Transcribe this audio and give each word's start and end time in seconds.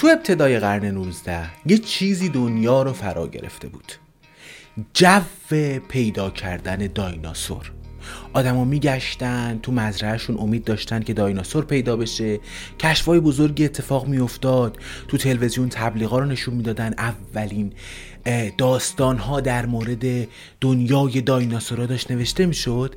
تو 0.00 0.06
ابتدای 0.06 0.58
قرن 0.58 0.84
19 0.84 1.50
یه 1.66 1.78
چیزی 1.78 2.28
دنیا 2.28 2.82
رو 2.82 2.92
فرا 2.92 3.28
گرفته 3.28 3.68
بود. 3.68 3.92
جو 4.94 5.20
پیدا 5.88 6.30
کردن 6.30 6.76
دایناسور. 6.94 7.72
آدما 8.32 8.64
میگشتن 8.64 9.58
تو 9.62 9.72
مزرعهشون 9.72 10.38
امید 10.38 10.64
داشتن 10.64 11.02
که 11.02 11.14
دایناسور 11.14 11.64
پیدا 11.64 11.96
بشه. 11.96 12.40
کشفای 12.78 13.20
بزرگی 13.20 13.64
اتفاق 13.64 14.06
میافتاد. 14.06 14.78
تو 15.08 15.16
تلویزیون 15.16 15.68
تبلیغا 15.68 16.18
رو 16.18 16.26
نشون 16.26 16.54
می‌دادن. 16.54 16.94
اولین 16.98 17.72
داستان 18.58 19.18
ها 19.18 19.40
در 19.40 19.66
مورد 19.66 20.28
دنیای 20.60 21.20
دایناسورها 21.20 21.86
داشت 21.86 22.10
نوشته 22.10 22.46
می‌شد. 22.46 22.94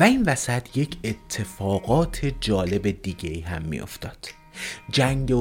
و 0.00 0.04
این 0.04 0.22
وسط 0.22 0.76
یک 0.76 0.96
اتفاقات 1.04 2.32
جالب 2.40 3.02
دیگه 3.02 3.46
هم 3.46 3.62
میافتاد. 3.62 4.26
جنگ 4.90 5.32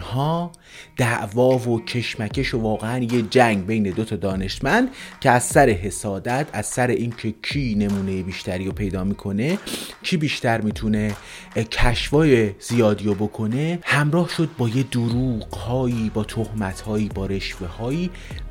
ها 0.00 0.52
دعوا 0.96 1.58
و 1.58 1.84
کشمکش 1.84 2.54
و 2.54 2.58
واقعا 2.58 2.98
یه 2.98 3.22
جنگ 3.22 3.66
بین 3.66 3.82
دو 3.82 4.04
تا 4.04 4.16
دانشمند 4.16 4.88
که 5.20 5.30
از 5.30 5.42
سر 5.42 5.70
حسادت 5.70 6.46
از 6.52 6.66
سر 6.66 6.86
اینکه 6.86 7.34
کی 7.42 7.74
نمونه 7.74 8.22
بیشتری 8.22 8.64
رو 8.64 8.72
پیدا 8.72 9.04
می‌کنه 9.04 9.58
کی 10.02 10.16
بیشتر 10.16 10.60
می‌تونه 10.60 11.16
کشفای 11.56 12.54
زیادی 12.60 13.04
رو 13.04 13.14
بکنه 13.14 13.78
همراه 13.82 14.28
شد 14.28 14.50
با 14.58 14.68
یه 14.68 14.82
دروغ 14.82 15.54
هایی 15.54 16.10
با 16.14 16.24
تهمت 16.24 16.80
هایی 16.80 17.08
با 17.08 17.26
رشوه 17.26 17.68
هایی 17.68 18.10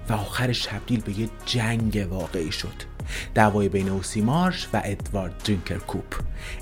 و 0.09 0.13
آخرش 0.13 0.65
تبدیل 0.65 0.99
به 0.99 1.19
یه 1.19 1.29
جنگ 1.45 2.07
واقعی 2.09 2.51
شد. 2.51 2.88
دعوای 3.35 3.69
بین 3.69 3.89
اوسیمارش 3.89 4.67
و 4.73 4.81
ادوارد 4.85 5.33
درینکر 5.45 5.77
کوپ 5.77 6.15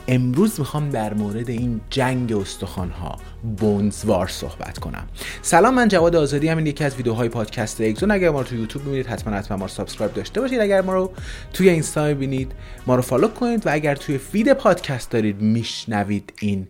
امروز 0.07 0.59
می‌خوام 0.59 0.89
در 0.89 1.13
مورد 1.13 1.49
این 1.49 1.81
جنگ 1.89 2.33
استخوانها 2.33 3.19
Bone 3.57 3.92
Wars 3.92 4.27
صحبت 4.27 4.79
کنم. 4.79 5.07
سلام 5.41 5.73
من 5.73 5.87
جواد 5.87 6.15
آزادی 6.15 6.47
هم 6.47 6.57
این 6.57 6.67
یکی 6.67 6.83
از 6.83 6.95
ویدیوهای 6.95 7.29
پادکست 7.29 7.81
اگزون 7.81 8.11
اگر 8.11 8.29
ما 8.29 8.41
رو 8.41 8.47
تو 8.47 8.55
یوتیوب 8.55 8.85
می‌بینید 8.85 9.07
حتما 9.07 9.33
حتما 9.33 9.57
ما 9.57 9.65
رو 9.65 9.71
subscribe 9.71 10.13
داشته 10.13 10.41
باشید. 10.41 10.59
اگر 10.59 10.81
ما 10.81 10.93
رو 10.93 11.11
توی 11.53 11.69
اینستا 11.69 12.05
می‌بینید 12.05 12.51
ما 12.87 12.95
رو 12.95 13.01
follow 13.01 13.27
کنید. 13.27 13.67
و 13.67 13.69
اگر 13.73 13.95
توی 13.95 14.17
feed 14.17 14.53
پادکست 14.53 15.11
دارید 15.11 15.41
میشنوید 15.41 16.33
این 16.39 16.67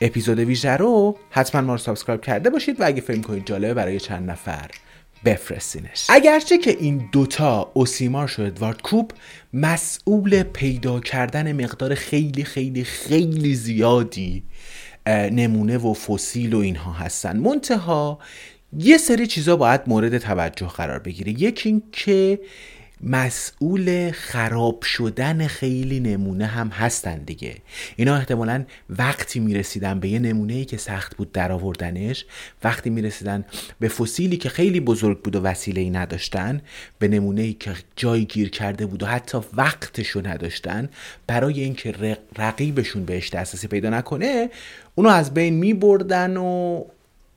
اپیزود 0.00 0.38
ویژه 0.38 0.76
رو 0.76 1.18
حتما 1.30 1.60
ما 1.60 1.72
رو 1.72 1.78
subscribe 1.78 2.20
کرده 2.20 2.50
باشید. 2.50 2.80
و 2.80 2.86
اگه 2.86 3.00
فکر 3.00 3.20
کنید 3.20 3.46
جالبه 3.46 3.74
برای 3.74 4.00
چند 4.00 4.30
نفر 4.30 4.70
بفرستینش. 5.24 6.06
اگرچه 6.08 6.58
که 6.58 6.76
این 6.80 7.08
دوتا 7.12 7.70
اوسی 7.74 8.01
مارش 8.01 8.38
و 8.38 8.42
ادوارد 8.42 8.82
کوپ 8.82 9.12
مسئول 9.52 10.42
پیدا 10.42 11.00
کردن 11.00 11.64
مقدار 11.64 11.94
خیلی 11.94 12.44
خیلی 12.44 12.84
خیلی 12.84 13.54
زیادی 13.54 14.42
نمونه 15.06 15.78
و 15.78 15.94
فسیل 15.94 16.54
و 16.54 16.58
اینها 16.58 16.92
هستن. 16.92 17.36
منتها 17.36 18.18
یه 18.78 18.98
سری 18.98 19.26
چیزا 19.26 19.56
باید 19.56 19.80
مورد 19.86 20.18
توجه 20.18 20.66
قرار 20.66 20.98
بگیره. 20.98 21.42
یکی 21.42 21.68
این 21.68 21.82
که 21.92 22.40
مسئول 23.02 24.10
خراب 24.10 24.82
شدن 24.82 25.46
خیلی 25.46 26.00
نمونه 26.00 26.46
هم 26.46 26.68
هستن 26.68 27.18
دیگه. 27.18 27.54
اینا 27.96 28.16
احتمالا 28.16 28.64
وقتی 28.90 29.40
می‌رسیدن 29.40 30.00
به 30.00 30.08
یه 30.08 30.18
نمونه 30.18 30.54
ای 30.54 30.64
که 30.64 30.76
سخت 30.76 31.16
بود 31.16 31.32
در 31.32 31.52
آوردنش 31.52 32.26
وقتی 32.64 32.90
می‌رسیدن 32.90 33.44
به 33.80 33.88
فسیلی 33.88 34.36
که 34.36 34.48
خیلی 34.48 34.80
بزرگ 34.80 35.22
بود 35.22 35.36
و 35.36 35.40
وسیله 35.40 35.80
ای 35.80 35.90
نداشتن 35.90 36.60
به 36.98 37.08
نمونه 37.08 37.42
ای 37.42 37.52
که 37.52 37.74
جای 37.96 38.24
گیر 38.24 38.50
کرده 38.50 38.86
بود 38.86 39.02
و 39.02 39.06
حتی 39.06 39.38
وقتشو 39.54 40.26
نداشتن 40.26 40.88
برای 41.26 41.60
اینکه 41.60 42.18
رقیبشون 42.38 43.04
بهش 43.04 43.30
دسترسی 43.30 43.68
پیدا 43.68 43.90
نکنه 43.90 44.50
اونو 44.94 45.10
از 45.10 45.34
بین 45.34 45.54
میبردن 45.54 46.36
و 46.36 46.84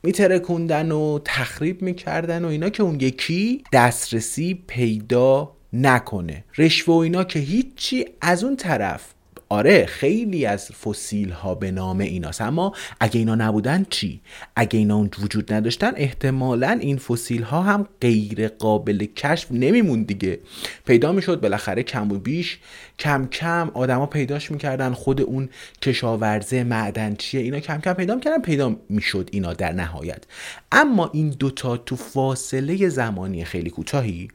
میترکوندن 0.03 0.91
و 0.91 1.19
تخریب 1.25 1.81
می‌کردن 1.81 2.45
و 2.45 2.47
اینا 2.47 2.69
که 2.69 2.83
اون 2.83 2.99
یکی 2.99 3.63
دسترسی 3.73 4.63
پیدا 4.67 5.54
نکنه. 5.81 6.43
رشوه 6.57 6.95
و 6.95 6.97
اینا 6.97 7.23
که 7.23 7.39
هیچی 7.39 8.05
از 8.21 8.43
اون 8.43 8.55
طرف 8.55 9.14
آره 9.49 9.85
خیلی 9.85 10.45
از 10.45 10.71
فسیل 10.71 11.29
ها 11.29 11.55
به 11.55 11.71
نام 11.71 11.99
ایناست. 11.99 12.41
اما 12.41 12.73
اگه 12.99 13.19
اینا 13.19 13.35
نبودن 13.35 13.85
چی؟ 13.89 14.21
اگه 14.55 14.79
اینا 14.79 14.99
وجود 14.99 15.53
نداشتن 15.53 15.91
احتمالا 15.95 16.69
این 16.81 16.97
فسیل 16.97 17.43
ها 17.43 17.61
هم 17.61 17.87
غیر 18.01 18.47
قابل 18.47 19.05
کشف 19.05 19.51
نمیمون 19.51 20.03
دیگه. 20.03 20.39
پیدا 20.85 21.11
می‌شد 21.11 21.41
بالاخره 21.41 21.83
کم 21.83 22.11
و 22.11 22.17
بیش 22.17 22.59
کم 22.99 23.27
کم 23.27 23.71
آدما 23.73 24.05
پیداش 24.05 24.51
می‌کردن 24.51 24.93
خود 24.93 25.21
اون 25.21 25.49
کشاورزه 25.81 26.63
معدن 26.63 27.15
چیه 27.15 27.41
اینا 27.41 27.59
کم 27.59 27.81
کم 27.81 27.93
پیدا 27.93 28.15
می‌کردن 28.15 28.41
پیدا 28.41 28.75
می‌شد 28.89 29.29
اینا 29.31 29.53
در 29.53 29.71
نهایت. 29.71 30.23
اما 30.71 31.09
این 31.13 31.29
دوتا 31.29 31.77
تو 31.77 31.95
فاصله 31.95 32.89
زمانی 32.89 33.43
خیلی 33.45 33.69
کوتاهی 33.69 34.27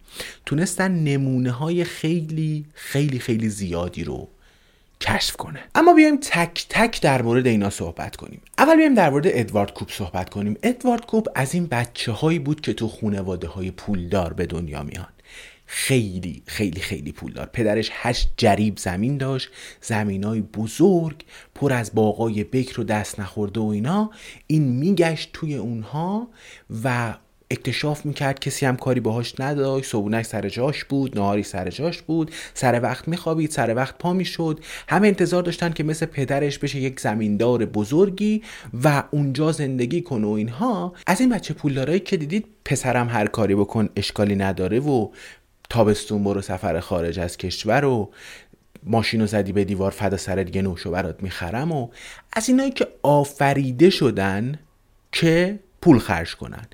تونستن 0.46 0.90
نمونه 0.90 1.50
های 1.50 1.84
خیلی 1.84 2.66
خیلی 2.74 3.18
خیلی 3.18 3.48
زیادی 3.48 4.04
رو 4.04 4.28
کشف 5.00 5.36
کنه. 5.36 5.60
اما 5.74 5.94
بیایم 5.94 6.16
تک 6.16 6.66
تک 6.68 7.02
در 7.02 7.22
مورد 7.22 7.46
اینا 7.46 7.70
صحبت 7.70 8.16
کنیم. 8.16 8.42
اول 8.58 8.76
بیایم 8.76 8.94
در 8.94 9.10
مورد 9.10 9.24
ادوارد 9.26 9.74
کوپ 9.74 9.90
صحبت 9.92 10.30
کنیم. 10.30 10.56
ادوارد 10.62 11.06
کوپ 11.06 11.28
از 11.34 11.54
این 11.54 11.66
بچه 11.66 12.12
هایی 12.12 12.38
بود 12.38 12.60
که 12.60 12.72
تو 12.72 12.88
خونواده 12.88 13.48
های 13.48 13.70
پولدار 13.70 14.32
به 14.32 14.46
دنیا 14.46 14.82
میان. 14.82 15.08
خیلی 15.66 16.42
خیلی 16.46 16.80
خیلی 16.80 17.12
پولدار. 17.12 17.46
پدرش 17.46 17.90
هشت 17.92 18.28
جریب 18.36 18.78
زمین 18.78 19.16
داشت. 19.18 19.48
زمین 19.80 20.24
های 20.24 20.40
بزرگ 20.40 21.24
پر 21.54 21.72
از 21.72 21.94
باقای 21.94 22.44
بکر 22.44 22.80
و 22.80 22.84
دست 22.84 23.20
نخورده 23.20 23.60
و 23.60 23.66
اینا. 23.66 24.10
این 24.46 24.62
میگشت 24.68 25.30
توی 25.32 25.54
اونها 25.54 26.28
و 26.84 27.14
اکتشاف 27.50 28.06
می‌کرد. 28.06 28.40
کسی 28.40 28.66
هم 28.66 28.76
کاری 28.76 29.00
باهاش 29.00 29.40
نداشت. 29.40 29.90
صبونک 29.90 30.24
سر 30.24 30.48
جاش 30.48 30.84
بود. 30.84 31.18
نهاری 31.18 31.42
سر 31.42 31.70
جاش 31.70 32.02
بود. 32.02 32.30
سر 32.54 32.80
وقت 32.82 33.08
میخوابید. 33.08 33.50
سر 33.50 33.74
وقت 33.74 33.98
پا 33.98 34.12
می‌شد. 34.12 34.60
همه 34.88 35.08
انتظار 35.08 35.42
داشتن 35.42 35.72
که 35.72 35.84
مثل 35.84 36.06
پدرش 36.06 36.58
بشه 36.58 36.78
یک 36.78 37.00
زمیندار 37.00 37.64
بزرگی 37.64 38.42
و 38.84 39.02
اونجا 39.10 39.52
زندگی 39.52 40.02
کنه 40.02 40.26
و 40.26 40.30
اینها. 40.30 40.92
از 41.06 41.20
این 41.20 41.28
بچه 41.28 41.54
پولدارایی 41.54 42.00
که 42.00 42.16
دیدید 42.16 42.46
پسرم 42.64 43.08
هر 43.08 43.26
کاری 43.26 43.54
بکن 43.54 43.88
اشکالی 43.96 44.36
نداره 44.36 44.80
و 44.80 45.08
تابستون 45.70 46.24
برو 46.24 46.42
سفر 46.42 46.80
خارج 46.80 47.18
از 47.18 47.36
کشور 47.36 47.84
و 47.84 48.10
ماشین 48.82 49.20
رو 49.20 49.26
زدی 49.26 49.52
به 49.52 49.64
دیوار 49.64 49.90
فدا 49.90 50.16
سر 50.16 50.36
دیگه 50.36 50.62
نوشو 50.62 50.90
برات 50.90 51.22
می‌خرم 51.22 51.72
و 51.72 51.88
از 52.32 52.48
اینایی 52.48 52.70
که 52.70 52.88
آفریده 53.02 53.90
شدن 53.90 54.58
که 55.12 55.58
پول 55.82 55.98
خرج 55.98 56.36
کنن. 56.36 56.66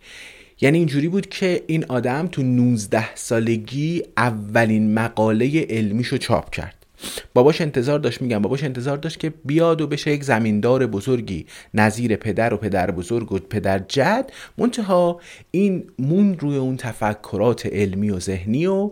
یعنی 0.60 0.78
اینجوری 0.78 1.08
بود 1.08 1.28
که 1.28 1.62
این 1.66 1.84
آدم 1.84 2.26
تو 2.26 2.42
19 2.42 3.14
سالگی 3.14 4.02
اولین 4.16 4.94
مقاله 4.94 5.66
علمیشو 5.70 6.16
چاپ 6.16 6.50
کرد. 6.50 6.86
باباش 7.34 7.60
انتظار 7.60 7.98
داشت 7.98 8.22
میگم 8.22 8.42
باباش 8.42 8.64
انتظار 8.64 8.96
داشت 8.96 9.20
که 9.20 9.32
بیاد 9.44 9.80
و 9.80 9.86
بشه 9.86 10.10
یک 10.10 10.24
زمیندار 10.24 10.86
بزرگی. 10.86 11.46
نظیر 11.74 12.16
پدر 12.16 12.54
و 12.54 12.56
پدر 12.56 12.90
بزرگ 12.90 13.32
و 13.32 13.38
پدر 13.38 13.78
جد. 13.78 14.30
منتها 14.58 15.20
این 15.50 15.84
موند 15.98 16.38
روی 16.38 16.56
اون 16.56 16.76
تفکرات 16.76 17.66
علمی 17.66 18.10
و 18.10 18.20
ذهنی 18.20 18.66
و 18.66 18.90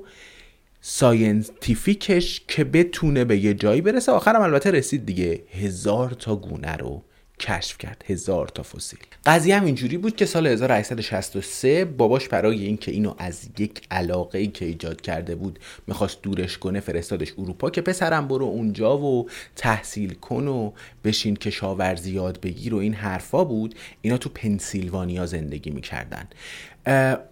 scientific 0.80 2.15
ش 2.15 2.42
که 2.48 2.64
بتونه 2.64 3.24
به 3.24 3.38
یه 3.38 3.54
جایی 3.54 3.80
برسه. 3.80 4.12
آخرم 4.12 4.42
البته 4.42 4.70
رسید 4.70 5.06
دیگه. 5.06 5.40
هزار 5.50 6.10
تا 6.10 6.36
گونه 6.36 6.76
رو 6.76 7.02
کشف 7.40 7.78
کرد. 7.78 8.04
هزار 8.06 8.48
تا 8.48 8.62
فسیل. 8.62 8.98
قضیه 9.26 9.56
هم 9.56 9.64
اینجوری 9.64 9.98
بود 9.98 10.16
که 10.16 10.26
سال 10.26 10.46
1863 10.46 11.84
باباش 11.84 12.28
برای 12.28 12.64
اینکه 12.64 12.92
اینو 12.92 13.14
از 13.18 13.48
یک 13.58 13.82
علاقه 13.90 14.38
ای 14.38 14.46
که 14.46 14.64
ایجاد 14.64 15.00
کرده 15.00 15.34
بود 15.34 15.58
می‌خواست 15.86 16.22
دورش 16.22 16.58
کنه 16.58 16.80
فرستادش 16.80 17.32
اروپا 17.38 17.70
که 17.70 17.80
پسرم 17.80 18.28
برو 18.28 18.44
اونجا 18.44 18.98
و 18.98 19.28
تحصیل 19.56 20.14
کن 20.14 20.48
و 20.48 20.72
بشین 21.04 21.36
که 21.36 21.50
شاورزی 21.50 22.12
یاد 22.12 22.40
بگیر 22.40 22.74
و 22.74 22.78
این 22.78 22.94
حرفا 22.94 23.44
بود. 23.44 23.74
اینا 24.02 24.18
تو 24.18 24.28
پنسیلوانیا 24.28 25.26
زندگی 25.26 25.70
می‌کردن. 25.70 26.28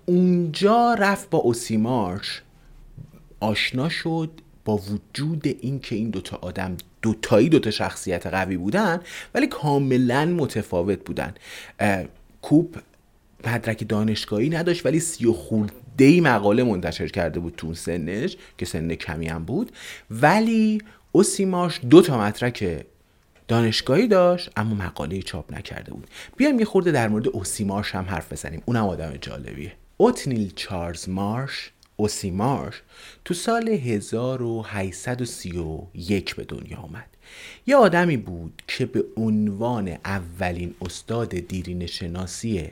اونجا 0.06 0.94
رفت 0.94 1.30
با 1.30 1.38
اوسیمارش. 1.38 2.42
آشنا 3.40 3.88
شد. 3.88 4.30
با 4.64 4.76
وجود 4.76 5.46
اینکه 5.60 5.96
این 5.96 6.10
دوتا 6.10 6.38
آدم 6.42 6.76
دوتایی 7.02 7.48
دوتا 7.48 7.70
شخصیت 7.70 8.26
قوی 8.26 8.56
بودن 8.56 9.00
ولی 9.34 9.46
کاملا 9.46 10.24
متفاوت 10.24 10.98
بودن. 10.98 11.34
کوپ 12.42 12.78
مدرک 13.46 13.88
دانشگاهی 13.88 14.48
نداشت 14.48 14.86
ولی 14.86 15.00
سی 15.00 15.26
و 15.26 15.32
خورده 15.32 16.20
مقاله 16.20 16.62
منتشر 16.62 17.08
کرده 17.08 17.40
بود 17.40 17.54
تو 17.56 17.74
سنش 17.74 18.36
که 18.58 18.66
سن 18.66 18.94
کمی 18.94 19.28
هم 19.28 19.44
بود. 19.44 19.72
ولی 20.10 20.82
اوسیماش 21.12 21.80
دو 21.90 22.02
تا 22.02 22.20
مدرک 22.20 22.86
دانشگاهی 23.48 24.08
داشت 24.08 24.50
اما 24.56 24.74
مقاله 24.74 25.22
چاپ 25.22 25.54
نکرده 25.54 25.92
بود. 25.92 26.06
بیایم 26.36 26.58
یه 26.58 26.64
خورده 26.64 26.92
در 26.92 27.08
مورد 27.08 27.28
اوسیمارش 27.28 27.94
هم 27.94 28.04
حرف 28.04 28.32
بزنیم. 28.32 28.62
اونم 28.66 28.86
آدم 28.86 29.12
جالبیه. 29.20 29.72
اوتنیل 29.96 30.52
چارلز 30.56 31.08
مارش 31.08 31.72
اوسیمارش 32.02 32.82
تو 33.24 33.34
سال 33.34 33.68
1831 33.68 36.36
به 36.36 36.44
دنیا 36.44 36.76
آمد. 36.76 37.06
یه 37.66 37.76
آدمی 37.76 38.16
بود 38.16 38.62
که 38.68 38.86
به 38.86 39.04
عنوان 39.16 39.88
اولین 40.04 40.74
استاد 40.80 41.34
دیرین 41.34 41.86
شناسی 41.86 42.68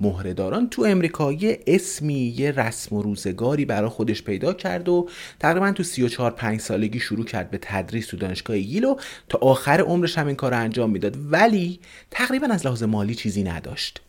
مهرهداران 0.00 0.68
تو 0.68 0.82
امریکا 0.82 1.34
اسمی 1.66 2.34
یه 2.38 2.50
رسم 2.50 2.96
و 2.96 3.02
روزگاری 3.02 3.64
برای 3.64 3.90
خودش 3.90 4.22
پیدا 4.22 4.52
کرد 4.52 4.88
و 4.88 5.08
تقریبا 5.40 5.72
تو 5.72 5.82
34 5.82 6.30
5 6.30 6.60
سالگی 6.60 7.00
شروع 7.00 7.24
کرد 7.24 7.50
به 7.50 7.58
تدریس 7.62 8.06
تو 8.06 8.16
دانشگاه 8.16 8.58
ییلو 8.58 8.96
تا 9.28 9.38
آخر 9.38 9.80
عمرش 9.80 10.18
هم 10.18 10.26
این 10.26 10.36
کار 10.36 10.54
انجام 10.54 10.90
می‌داد. 10.90 11.16
ولی 11.30 11.80
تقریبا 12.10 12.46
از 12.46 12.66
لحاظ 12.66 12.82
مالی 12.82 13.14
چیزی 13.14 13.42
نداشت. 13.42 14.00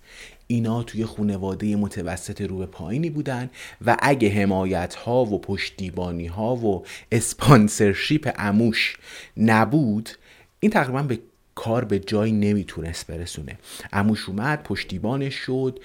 اینا 0.51 0.83
توی 0.83 1.05
خونواده 1.05 1.75
متوسط 1.75 2.41
رو 2.41 2.57
به 2.57 2.65
پایینی 2.65 3.09
بودن 3.09 3.49
و 3.85 3.97
اگه 3.99 4.29
حمایت 4.29 4.95
ها 4.95 5.25
و 5.25 5.41
پشتیبانی 5.41 6.27
ها 6.27 6.55
و 6.55 6.85
اسپانسرشیپ 7.11 8.33
اموش 8.37 8.97
نبود 9.37 10.09
این 10.59 10.71
تقریبا 10.71 11.03
به 11.03 11.19
کار 11.55 11.85
به 11.85 11.99
جایی 11.99 12.31
نمی‌تونست 12.31 13.07
برسونه. 13.07 13.57
اموش 13.93 14.29
اومد 14.29 14.63
پشتیبانش 14.63 15.35
شد 15.35 15.79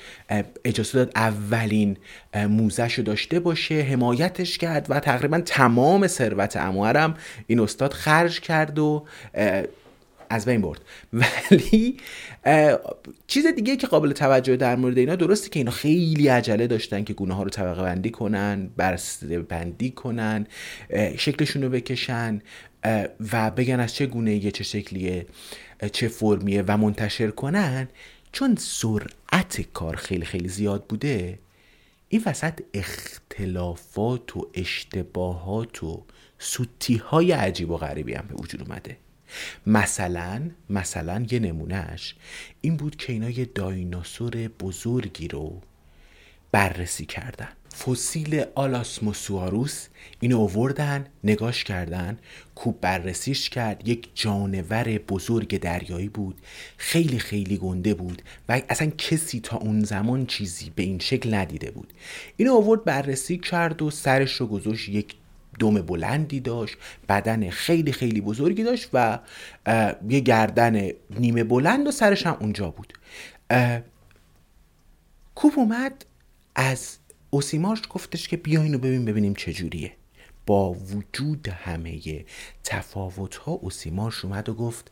اجازه 0.64 0.98
داد 0.98 1.12
اولین 1.16 1.96
موزش 2.34 2.94
رو 2.94 3.04
داشته 3.04 3.40
باشه 3.40 3.80
حمایتش 3.80 4.58
کرد 4.58 4.86
و 4.88 5.00
تقریبا 5.00 5.40
تمام 5.40 6.06
ثروت 6.06 6.56
اموهرم 6.56 7.14
این 7.46 7.60
استاد 7.60 7.92
خرج 7.92 8.40
کرد 8.40 8.78
و 8.78 9.04
از 10.30 10.44
بین 10.44 10.60
برد. 10.60 10.80
ولی 11.50 11.96
چیز 13.26 13.46
دیگه 13.46 13.76
که 13.76 13.86
قابل 13.86 14.12
توجه 14.12 14.56
در 14.56 14.76
مورد 14.76 14.98
اینا 14.98 15.16
درسته 15.16 15.48
که 15.48 15.60
اینا 15.60 15.70
خیلی 15.70 16.28
عجله 16.28 16.66
داشتن 16.66 17.04
که 17.04 17.12
گونه 17.12 17.34
ها 17.34 17.42
رو 17.42 17.50
طبقه 17.50 17.82
بندی 17.82 18.10
کنن 18.10 18.70
برسته 18.76 19.38
بندی 19.38 19.90
کنن 19.90 20.46
شکلشون 21.16 21.62
رو 21.62 21.68
بکشن 21.68 22.42
و 23.32 23.50
بگن 23.50 23.80
از 23.80 23.94
چه 23.94 24.06
گونه 24.06 24.34
یه 24.34 24.50
چه 24.50 24.64
شکلیه 24.64 25.26
چه 25.92 26.08
فرمیه 26.08 26.64
و 26.66 26.76
منتشر 26.76 27.30
کنن. 27.30 27.88
چون 28.32 28.56
سرعت 28.56 29.60
کار 29.72 29.96
خیلی 29.96 30.24
خیلی 30.24 30.48
زیاد 30.48 30.84
بوده 30.84 31.38
این 32.08 32.22
وسط 32.26 32.60
اختلافات 32.74 34.36
و 34.36 34.50
اشتباهات 34.54 35.82
و 35.82 36.04
سوتی 36.38 36.96
های 36.96 37.32
عجیب 37.32 37.70
و 37.70 37.76
غریبی 37.76 38.14
هم 38.14 38.26
به 38.28 38.34
وجود 38.34 38.62
اومده. 38.62 38.96
مثلا 39.66 40.50
مثلا 40.70 41.26
یه 41.30 41.38
نمونهش 41.38 42.14
این 42.60 42.76
بود 42.76 42.96
که 42.96 43.12
اینا 43.12 43.30
یه 43.30 43.44
دایناسور 43.44 44.48
بزرگی 44.48 45.28
رو 45.28 45.60
بررسی 46.52 47.06
کردن. 47.06 47.48
فسیل 47.84 48.44
آلاسموسواروس 48.54 49.86
اینو 50.20 50.40
آوردن 50.40 51.06
نگاش 51.24 51.64
کردن 51.64 52.18
کوب 52.54 52.80
بررسیش 52.80 53.50
کرد. 53.50 53.88
یک 53.88 54.08
جانور 54.14 54.98
بزرگ 54.98 55.60
دریایی 55.60 56.08
بود 56.08 56.40
خیلی 56.76 57.18
خیلی 57.18 57.56
گنده 57.56 57.94
بود 57.94 58.22
و 58.48 58.60
اصلا 58.68 58.90
کسی 58.90 59.40
تا 59.40 59.56
اون 59.56 59.84
زمان 59.84 60.26
چیزی 60.26 60.72
به 60.76 60.82
این 60.82 60.98
شکل 60.98 61.34
ندیده 61.34 61.70
بود. 61.70 61.92
اینو 62.36 62.54
آورد 62.54 62.84
بررسی 62.84 63.38
کرد 63.38 63.82
و 63.82 63.90
سرش 63.90 64.32
رو 64.32 64.46
گذاشت 64.46 64.88
یک 64.88 65.14
دم 65.60 65.82
بلندی 65.82 66.40
داشت 66.40 66.76
بدن 67.08 67.50
خیلی 67.50 67.92
خیلی 67.92 68.20
بزرگی 68.20 68.64
داشت 68.64 68.88
و 68.92 69.18
یه 70.08 70.20
گردن 70.20 70.90
نیمه 71.10 71.44
بلند 71.44 71.86
و 71.86 71.90
سرش 71.90 72.26
هم 72.26 72.36
اونجا 72.40 72.70
بود. 72.70 72.92
کوپ 75.34 75.58
اومد 75.58 76.06
از 76.54 76.98
اوسیمارش 77.30 77.82
گفتش 77.90 78.28
که 78.28 78.36
بیا 78.36 78.62
اینو 78.62 78.78
ببین 78.78 79.04
ببینیم 79.04 79.34
چجوریه 79.34 79.92
با 80.46 80.72
وجود 80.72 81.48
همه 81.48 82.24
تفاوت 82.64 83.36
ها 83.36 83.52
اوسیمارش 83.52 84.24
اومد 84.24 84.48
و 84.48 84.54
گفت 84.54 84.90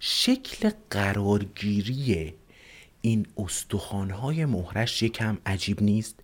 شکل 0.00 0.70
قرارگیری 0.90 2.34
این 3.00 3.26
استخوانهای 3.36 4.44
مهرش 4.44 5.02
یکم 5.02 5.38
عجیب 5.46 5.82
نیست؟ 5.82 6.20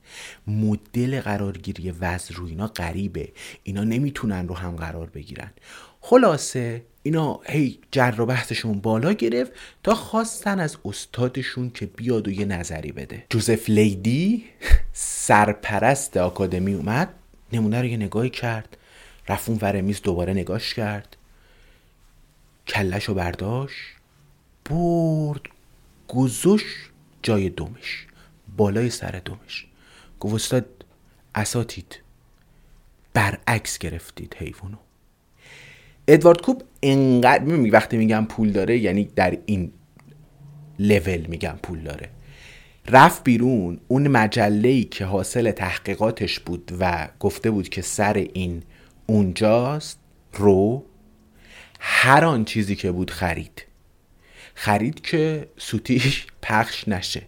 مدل 0.47 1.21
قرارگیری 1.21 1.91
وزن 1.91 2.35
رو 2.35 2.47
اینا 2.47 2.67
غریبه. 2.67 3.33
اینا 3.63 3.85
نمی‌تونن 3.85 4.49
رو 4.49 4.55
هم 4.55 4.77
قرار 4.77 5.07
بگیرن. 5.07 5.51
خلاصه 6.01 6.83
اینا 7.03 7.41
هی 7.47 7.79
جر 7.91 8.15
و 8.19 8.27
بحثشون 8.27 8.81
بالا 8.81 9.13
گرفت 9.13 9.53
تا 9.83 9.95
خواستن 9.95 10.61
از 10.61 10.77
استادشون 10.85 11.71
که 11.71 11.87
بیاد 11.87 12.29
و 12.29 12.31
یه 12.31 12.45
نظری 12.45 12.93
بده. 12.93 13.25
جوزف 13.31 13.69
لیدی 13.69 14.45
سرپرست 14.93 16.17
آکادمی 16.17 16.75
اومد 16.75 17.15
نمونه 17.53 17.81
رو 17.81 17.87
یه 17.87 17.97
نگاهی 17.97 18.31
کرد 18.31 18.77
رفت 19.29 19.49
اون 19.49 19.95
دوباره 20.03 20.33
نگاش 20.33 20.75
کرد. 20.75 21.17
کلش 22.67 23.05
رو 23.05 23.15
برداشت 23.15 23.77
برد 24.65 25.41
گذاشت 26.17 26.67
جای 27.23 27.49
دومش 27.49 28.07
بالای 28.57 28.91
سر 28.91 29.21
دومش. 29.25 29.67
گفت 30.21 30.35
استاد 30.35 30.67
اساتید. 31.35 31.99
برعکس 33.15 33.79
گرفتید 33.79 34.37
حیوانو. 34.39 34.77
ادوارد 36.09 36.41
کوب 36.41 36.63
انقدر 36.83 37.71
وقتی 37.71 37.97
میگم 37.97 38.27
پول 38.29 38.53
داره 38.53 38.79
یعنی 38.79 39.05
در 39.05 39.39
این 39.47 39.73
لول 40.79 41.27
میگم 41.27 41.59
پول 41.63 41.81
داره. 41.81 42.09
رفت 42.89 43.25
بیرون 43.25 43.81
اون 43.89 44.09
مجله 44.09 44.85
که 44.85 45.05
حاصل 45.05 45.51
تحقیقاتش 45.51 46.41
بود 46.41 46.73
و 46.81 47.09
گفته 47.21 47.51
بود 47.51 47.69
که 47.69 47.83
سر 47.83 48.15
این 48.15 48.63
اونجاست 49.07 49.99
رو 50.33 50.85
هر 51.81 52.25
آن 52.25 52.45
چیزی 52.45 52.77
که 52.77 52.93
بود 52.93 53.11
خرید. 53.11 53.72
خرید 54.55 55.01
که 55.01 55.47
سوتیش 55.59 56.27
پخش 56.43 56.89
نشه. 56.89 57.23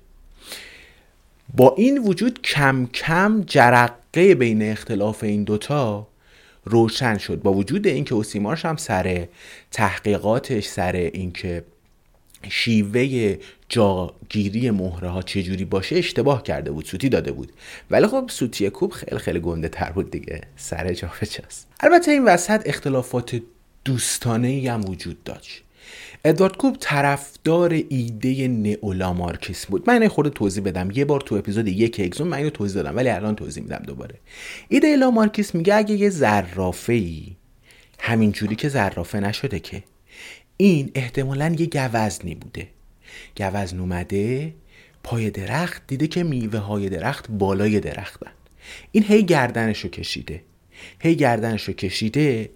با 1.57 1.75
این 1.79 1.99
وجود 1.99 2.43
کم 2.43 2.87
کم 2.87 3.45
جرقه 3.47 4.35
بین 4.35 4.63
اختلاف 4.63 5.25
این 5.25 5.45
دوتا 5.45 6.07
روشن 6.65 7.19
شد. 7.19 7.43
با 7.43 7.53
وجود 7.53 7.87
اینکه 7.87 8.15
اوسیمارش 8.15 8.65
هم 8.65 8.77
سر 8.77 9.29
تحقیقاتش 9.71 10.67
سر 10.67 10.93
اینکه 10.93 11.65
شیوه 12.49 13.37
جاگیری 13.69 14.71
مهره 14.71 15.09
ها 15.09 15.23
چجوری 15.23 15.65
باشه 15.65 15.97
اشتباه 15.97 16.43
کرده 16.43 16.71
بود 16.71 16.85
سوتی 16.85 17.09
داده 17.09 17.33
بود. 17.33 17.53
ولی 17.91 18.07
خب 18.07 18.31
سوتی 18.31 18.71
کوب 18.71 18.93
خیلی 18.93 19.19
خیلی 19.19 19.41
گنده 19.41 19.69
تر 19.69 19.93
بود 19.93 20.11
دیگه. 20.11 20.41
سر 20.57 20.93
جا 20.93 21.11
البته 21.81 22.11
این 22.11 22.25
وسط 22.25 22.63
اختلافات 22.67 23.41
دوستانه 23.85 24.49
ای 24.49 24.69
هم 24.69 24.85
وجود 24.89 25.25
داشت. 25.25 25.63
ادوارد 26.25 26.57
کوب 26.57 26.77
طرفدار 26.81 27.73
ایده 27.89 28.49
نئولا 28.49 29.13
مارکس 29.13 29.67
بود. 29.67 29.91
من 29.91 30.09
خود 30.09 30.29
توضیح 30.29 30.65
بدم. 30.65 30.91
یه 30.95 31.05
بار 31.05 31.21
تو 31.21 31.35
اپیزود 31.35 31.69
یک 31.69 32.01
اگزون 32.01 32.29
من 32.29 32.37
اینو 32.37 32.51
توضیح 32.51 32.83
دادم 32.83 32.97
ولی 32.97 33.09
الان 33.09 33.37
توضیح 33.37 33.63
میدم 33.63 33.83
دوباره. 33.87 34.15
ایده 34.69 34.97
لا 34.97 35.11
مارکس 35.11 35.55
میگه 35.55 35.75
اگه 35.75 35.95
یه 35.95 36.11
زرافه 36.11 36.93
ای 36.93 37.37
همینجوری 37.99 38.57
که 38.57 38.69
زرافه 38.69 39.21
نشده 39.21 39.59
که 39.59 39.83
این 40.57 40.91
احتمالا 40.95 41.57
یه 41.59 41.67
گوزنی 41.67 42.35
بوده. 42.35 42.69
گوزن 43.37 43.81
اومده 43.81 44.55
پای 45.03 45.31
درخت 45.31 45.83
دیده 45.87 46.07
که 46.07 46.23
میوه 46.23 46.59
های 46.59 46.89
درخت 46.89 47.31
بالای 47.31 47.81
درختن. 47.81 48.33
این 48.93 49.05
هی 49.05 49.23
گردنش 49.23 49.81
رو 49.81 49.91
کشیده. 49.91 50.43
هی 51.01 51.17
گردنش 51.17 51.65
رو 51.65 51.75
کشیده 51.75 52.51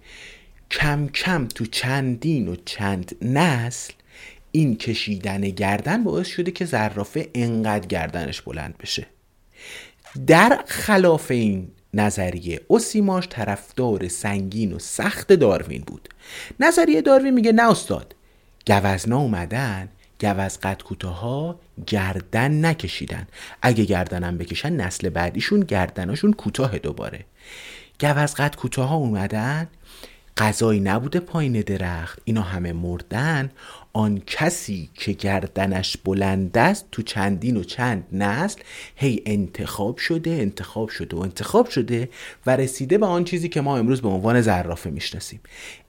کم 0.71 1.07
کم 1.07 1.47
تو 1.47 1.65
چندین 1.65 2.47
و 2.47 2.55
چند 2.65 3.15
نسل 3.21 3.93
این 4.51 4.75
کشیدن 4.77 5.41
گردن 5.41 6.03
باعث 6.03 6.27
شده 6.27 6.51
که 6.51 6.65
زرافه 6.65 7.29
انقدر 7.35 7.87
گردنش 7.87 8.41
بلند 8.41 8.77
بشه. 8.77 9.07
در 10.27 10.63
خلاف 10.67 11.31
این 11.31 11.67
نظریه 11.93 12.61
اوسیماش 12.67 13.27
طرفدار 13.29 14.07
سنگین 14.07 14.73
و 14.73 14.79
سخت 14.79 15.33
داروین 15.33 15.83
بود. 15.87 16.09
نظریه 16.59 17.01
داروین 17.01 17.33
میگه 17.33 17.51
نه 17.51 17.69
استاد 17.69 18.15
گوزنا 18.67 19.19
اومدن 19.19 19.89
گوز 20.21 20.57
قد 20.57 20.81
کوتاه 20.83 21.59
گردن 21.87 22.65
نکشیدن. 22.65 23.27
اگه 23.61 23.85
گردنم 23.85 24.37
بکشن 24.37 24.73
نسل 24.73 25.09
بعدیشون 25.09 25.59
گردناشون 25.59 26.33
کوتاه 26.33 26.77
دوباره. 26.77 27.25
گوز 27.99 28.33
قد 28.33 28.55
کوتاه 28.55 28.93
اومدن 28.93 29.67
غذایی 30.39 30.79
نبوده 30.79 31.19
پایین 31.19 31.61
درخت. 31.61 32.19
اینا 32.23 32.41
همه 32.41 32.73
مردن. 32.73 33.51
آن 33.93 34.21
کسی 34.27 34.89
که 34.93 35.11
گردنش 35.11 35.97
بلند 35.97 36.57
است 36.57 36.85
تو 36.91 37.01
چندین 37.01 37.57
و 37.57 37.63
چند 37.63 38.03
نسل 38.11 38.61
هی 38.95 39.21
انتخاب 39.25 39.97
شده 39.97 40.31
انتخاب 40.31 40.89
شده 40.89 41.17
و 41.17 41.19
انتخاب 41.19 41.69
شده 41.69 42.09
و 42.45 42.55
رسیده 42.55 42.97
به 42.97 43.05
آن 43.05 43.23
چیزی 43.23 43.49
که 43.49 43.61
ما 43.61 43.77
امروز 43.77 44.01
به 44.01 44.07
عنوان 44.07 44.41
زرافه 44.41 44.89
می‌شناسیم. 44.89 45.39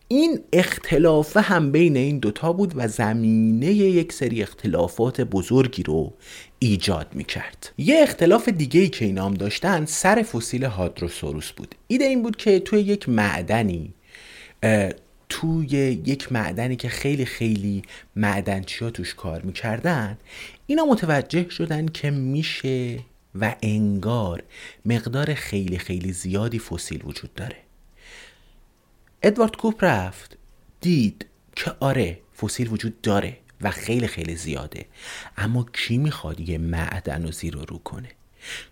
این 0.09 0.41
اختلاف 0.53 1.37
هم 1.37 1.73
بین 1.73 1.97
این 1.97 2.19
دوتا 2.19 2.53
بود 2.53 2.73
و 2.77 2.89
زمینه 2.89 3.67
یک 3.67 4.13
سری 4.13 4.43
اختلافات 4.43 5.21
بزرگی 5.21 5.83
رو 5.83 6.13
ایجاد 6.59 7.07
می 7.13 7.25
کرد 7.25 7.73
یه 7.79 8.03
اختلاف 8.03 8.49
دیگه 8.49 8.81
ای 8.81 8.89
که 8.89 9.05
اینا 9.05 9.27
هم 9.27 9.35
داشتن 9.35 9.85
سر 9.85 10.23
فسیل 10.23 10.65
هادروسوروس 10.65 11.53
بود. 11.53 11.75
ایده 11.87 12.05
این 12.05 12.23
بود 12.23 12.37
که 12.37 12.61
توی 12.61 12.81
یک 12.81 13.09
معدنی 13.09 13.95
توی 15.29 15.69
یک 16.07 16.33
معدنی 16.33 16.77
که 16.77 16.89
خیلی 16.89 17.25
خیلی 17.25 17.83
معدنچی 18.17 18.85
ها 18.85 18.91
توش 18.91 19.15
کار 19.15 19.43
می‌کردن 19.43 20.19
اینا 20.67 20.85
متوجه 20.85 21.49
شدن 21.49 21.87
که 21.87 22.11
میشه 22.11 22.99
و 23.35 23.57
انگار 23.63 24.43
مقدار 24.85 25.35
خیلی 25.35 25.79
خیلی 25.79 26.13
زیادی 26.13 26.59
فسیل 26.59 27.03
وجود 27.05 27.35
داره. 27.35 27.57
ادوارد 29.23 29.57
کوپ 29.57 29.85
رفت 29.85 30.37
دید 30.81 31.27
که 31.57 31.73
آره 31.81 32.19
فسیل 32.37 32.73
وجود 32.73 33.01
داره 33.01 33.37
و 33.61 33.71
خیلی 33.71 34.07
خیلی 34.07 34.37
زیاده. 34.37 34.87
اما 35.37 35.67
کی 35.73 35.99
می‌خواد 35.99 36.41
یه 36.41 36.59
معدن 36.59 37.25
و 37.25 37.33
زیر 37.33 37.55
رو 37.55 37.79
کنه؟ 37.79 38.09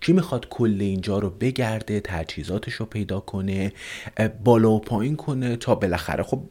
کی 0.00 0.12
می‌خواد 0.12 0.48
کل 0.48 0.76
اینجا 0.80 1.18
رو 1.18 1.30
بگرده 1.30 2.00
تجهیزاتش 2.00 2.72
رو 2.72 2.86
پیدا 2.86 3.20
کنه 3.20 3.72
بالا 4.44 4.70
و 4.70 4.80
پایین 4.80 5.16
کنه 5.16 5.56
تا 5.56 5.74
بالاخره 5.74 6.22
خب 6.22 6.42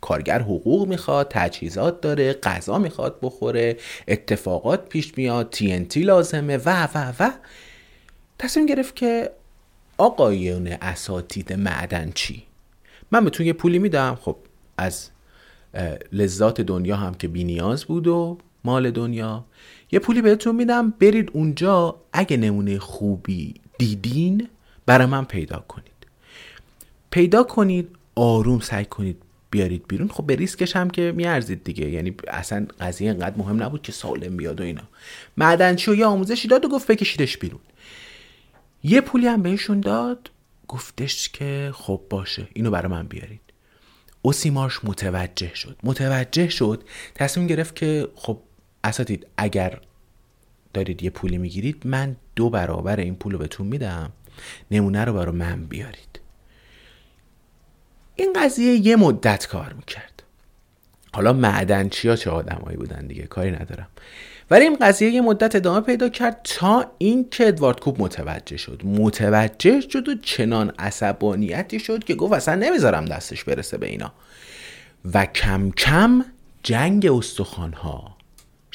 کارگر 0.00 0.42
حقوق 0.42 0.88
می‌خواد 0.88 1.26
تجهیزات 1.30 2.00
داره 2.00 2.32
غذا 2.32 2.78
می‌خواد 2.78 3.18
بخوره 3.22 3.76
اتفاقات 4.08 4.88
پیش 4.88 5.12
میاد 5.16 5.54
TNT 5.54 5.96
لازمه 5.96 6.56
و 6.56 6.88
و 6.94 7.12
و. 7.20 7.30
تصمیم 8.38 8.66
گرفت 8.66 8.96
که 8.96 9.30
آقایون 9.98 10.66
اساتید 10.66 11.52
معدن 11.52 12.12
چی؟ 12.14 12.42
من 13.10 13.24
بهتون 13.24 13.46
یه 13.46 13.52
پولی 13.52 13.78
میدم. 13.78 14.18
خب 14.20 14.36
از 14.78 15.10
لذات 16.12 16.60
دنیا 16.60 16.96
هم 16.96 17.14
که 17.14 17.28
بینیاز 17.28 17.84
بود 17.84 18.06
و 18.06 18.38
مال 18.64 18.90
دنیا. 18.90 19.44
یه 19.94 20.00
پولی 20.00 20.22
بهتون 20.22 20.56
میدم. 20.56 20.90
برید 20.90 21.30
اونجا. 21.32 21.96
اگه 22.12 22.36
نمونه 22.36 22.78
خوبی 22.78 23.54
دیدین 23.78 24.48
برای 24.86 25.06
من 25.06 25.24
پیدا 25.24 25.64
کنید. 25.68 26.06
پیدا 27.10 27.42
کنید 27.42 27.88
آروم 28.14 28.60
سعی 28.60 28.84
کنید 28.84 29.16
بیارید 29.50 29.84
بیرون. 29.88 30.08
خب 30.08 30.26
به 30.26 30.36
ریسکش 30.36 30.76
هم 30.76 30.90
که 30.90 31.12
میارزید 31.16 31.64
دیگه. 31.64 31.90
یعنی 31.90 32.14
اصلا 32.28 32.66
قضیه 32.80 33.10
انقدر 33.10 33.36
مهم 33.36 33.62
نبود 33.62 33.82
که 33.82 33.92
سالم 33.92 34.36
بیاد 34.36 34.60
و 34.60 34.64
اینا. 34.64 34.82
معدنچی 35.36 35.90
و 35.90 35.94
یه 35.94 36.06
آموزشی 36.06 36.48
داد 36.48 36.64
و 36.64 36.68
گفت 36.68 36.86
بکشیدش 36.86 37.38
بیرون. 37.38 37.60
یه 38.82 39.00
پولی 39.00 39.26
هم 39.26 39.42
بهشون 39.42 39.80
داد. 39.80 40.30
گفتش 40.68 41.28
که 41.28 41.70
خب 41.74 42.00
باشه 42.10 42.48
اینو 42.54 42.70
برای 42.70 42.92
من 42.92 43.06
بیارید. 43.06 43.40
اوسیمارش 44.22 44.84
متوجه 44.84 45.54
شد. 45.54 45.76
متوجه 45.82 46.48
شد 46.48 46.84
تصمیم 47.14 47.46
گرفت 47.46 47.76
که 47.76 48.08
خب 48.14 48.38
اساتید 48.84 49.26
اگر 49.36 49.80
دارید 50.74 51.02
یه 51.02 51.10
پولی 51.10 51.38
می‌گیرید 51.38 51.82
من 51.86 52.16
دو 52.36 52.50
برابر 52.50 53.00
این 53.00 53.14
پول 53.14 53.32
رو 53.32 53.38
بهتون 53.38 53.66
میدم. 53.66 54.12
نمونه 54.70 55.04
رو 55.04 55.12
برای 55.12 55.34
من 55.34 55.64
بیارید. 55.64 56.20
این 58.16 58.32
قضیه 58.36 58.86
یه 58.86 58.96
مدت 58.96 59.46
کار 59.46 59.72
می‌کرد. 59.72 60.22
حالا 61.12 61.32
معدنچی 61.32 62.08
ها 62.08 62.16
چه 62.16 62.30
آدمایی 62.30 62.76
بودن 62.76 63.06
دیگه؟ 63.06 63.22
کاری 63.22 63.50
ندارم. 63.50 63.88
ولی 64.50 64.64
این 64.64 64.76
قضیه 64.80 65.10
یه 65.10 65.20
مدت 65.20 65.56
ادامه 65.56 65.80
پیدا 65.80 66.08
کرد 66.08 66.40
تا 66.44 66.86
اینکه 66.98 67.48
ادوارد 67.48 67.80
کوب 67.80 68.02
متوجه 68.02 68.56
شد. 68.56 68.82
متوجه 68.84 69.80
شد 69.80 70.08
و 70.08 70.14
چنان 70.14 70.72
عصبانیتی 70.78 71.80
شد 71.80 72.04
که 72.04 72.14
گفت 72.14 72.32
اصلا 72.32 72.54
نمی‌ذارم 72.54 73.04
دستش 73.04 73.44
برسه 73.44 73.78
به 73.78 73.86
اینا. 73.86 74.12
و 75.14 75.26
کم 75.26 75.70
کم 75.70 76.24
جنگ 76.62 77.06
استخوان 77.06 77.72
ها 77.72 78.16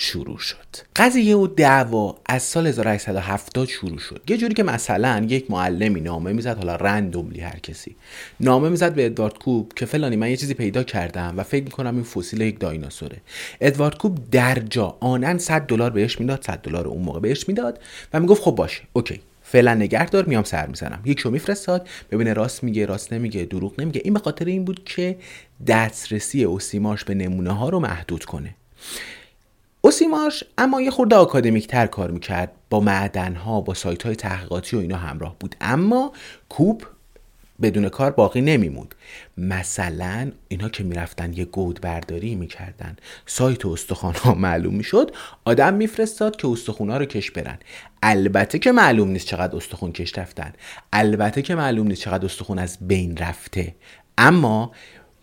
شروع 0.01 0.37
شد. 0.37 0.65
قضیه 0.95 1.35
و 1.35 1.47
دعوا 1.47 2.17
از 2.25 2.43
سال 2.43 2.67
1870 2.67 3.67
شروع 3.67 3.97
شد. 3.97 4.21
یه 4.27 4.37
جوری 4.37 4.53
که 4.53 4.63
مثلا 4.63 5.25
یک 5.29 5.51
معلمی 5.51 6.01
نامه 6.01 6.33
می‌زد 6.33 6.57
حالا 6.57 6.75
رندوملی 6.75 7.39
هر 7.39 7.59
کسی 7.59 7.95
نامه 8.39 8.69
می‌زد 8.69 8.93
به 8.93 9.05
ادوارد 9.05 9.37
کوب 9.39 9.73
که 9.75 9.85
فلانی 9.85 10.15
من 10.15 10.29
یه 10.29 10.37
چیزی 10.37 10.53
پیدا 10.53 10.83
کردم 10.83 11.33
و 11.37 11.43
فکر 11.43 11.63
می‌کنم 11.63 11.95
این 11.95 12.03
فسیل 12.03 12.41
یک 12.41 12.59
دایناسوره. 12.59 13.17
ادوارد 13.61 13.97
کوب 13.97 14.29
در 14.31 14.55
جا 14.55 14.97
آنن 14.99 15.37
100 15.37 15.61
دلار 15.61 15.89
بهش 15.89 16.19
می‌داد 16.19 16.43
100 16.43 16.61
دلار 16.61 16.87
اون 16.87 17.01
موقع 17.01 17.19
بهش 17.19 17.47
می‌داد 17.47 17.79
و 18.13 18.19
می‌گفت 18.19 18.41
خب 18.41 18.51
باشه 18.51 18.81
اوکی. 18.93 19.21
فعلا 19.43 19.73
نگهدار 19.73 20.25
میام 20.25 20.43
سر 20.43 20.67
می‌زنم. 20.67 21.01
یک 21.05 21.19
شو 21.19 21.29
میفرستاد 21.29 21.87
ببینه 22.11 22.33
راست 22.33 22.63
میگه 22.63 22.85
راست 22.85 23.13
نمیگه 23.13 23.43
دروغ 23.43 23.81
نمیگه. 23.81 24.01
این 24.03 24.13
به 24.13 24.19
خاطر 24.19 24.45
این 24.45 24.65
بود 24.65 24.83
که 24.83 25.17
دسترسی 25.67 26.43
اوسیماش 26.43 27.03
به 27.03 27.13
نمونه 27.13 27.51
ها 27.51 27.69
رو 27.69 27.79
محدود 27.79 28.25
کنه. 28.25 28.55
اوسیماش 29.89 30.43
اما 30.57 30.81
یه 30.81 30.91
خورده 30.91 31.15
آکادمیک 31.15 31.67
تر 31.67 31.87
کار 31.87 32.11
می‌کرد. 32.11 32.51
با 32.69 32.79
معدن 32.79 33.35
ها 33.35 33.61
با 33.61 33.73
سایت 33.73 34.03
های 34.03 34.15
تحقیقاتی 34.15 34.75
و 34.75 34.79
اینا 34.79 34.97
همراه 34.97 35.35
بود. 35.39 35.55
اما 35.61 36.13
کوپ 36.49 36.85
بدون 37.61 37.89
کار 37.89 38.11
باقی 38.11 38.41
نمیمود 38.41 38.95
مثلا 39.37 40.31
اینا 40.47 40.69
که 40.69 40.83
می‌رفتن 40.83 41.33
یه 41.33 41.45
گود 41.45 41.81
برداری 41.81 42.35
می‌کردن. 42.35 42.95
سایت 43.25 43.65
استخوان 43.65 44.13
ها 44.13 44.33
معلوم 44.33 44.75
می‌شد. 44.75 45.11
آدم 45.45 45.73
میفرستاد 45.73 46.35
که 46.35 46.47
استخوان 46.47 46.89
ها 46.89 46.97
رو 46.97 47.05
کش 47.05 47.31
برن. 47.31 47.59
البته 48.03 48.59
که 48.59 48.71
معلوم 48.71 49.09
نیست 49.09 49.27
چقدر 49.27 49.55
استخون 49.55 49.91
کش 49.91 50.17
رفتن. 50.17 50.53
البته 50.93 51.41
که 51.41 51.55
معلوم 51.55 51.87
نیست 51.87 52.01
چقدر 52.01 52.25
استخون 52.25 52.59
از 52.59 52.77
بین 52.81 53.17
رفته. 53.17 53.75
اما 54.17 54.71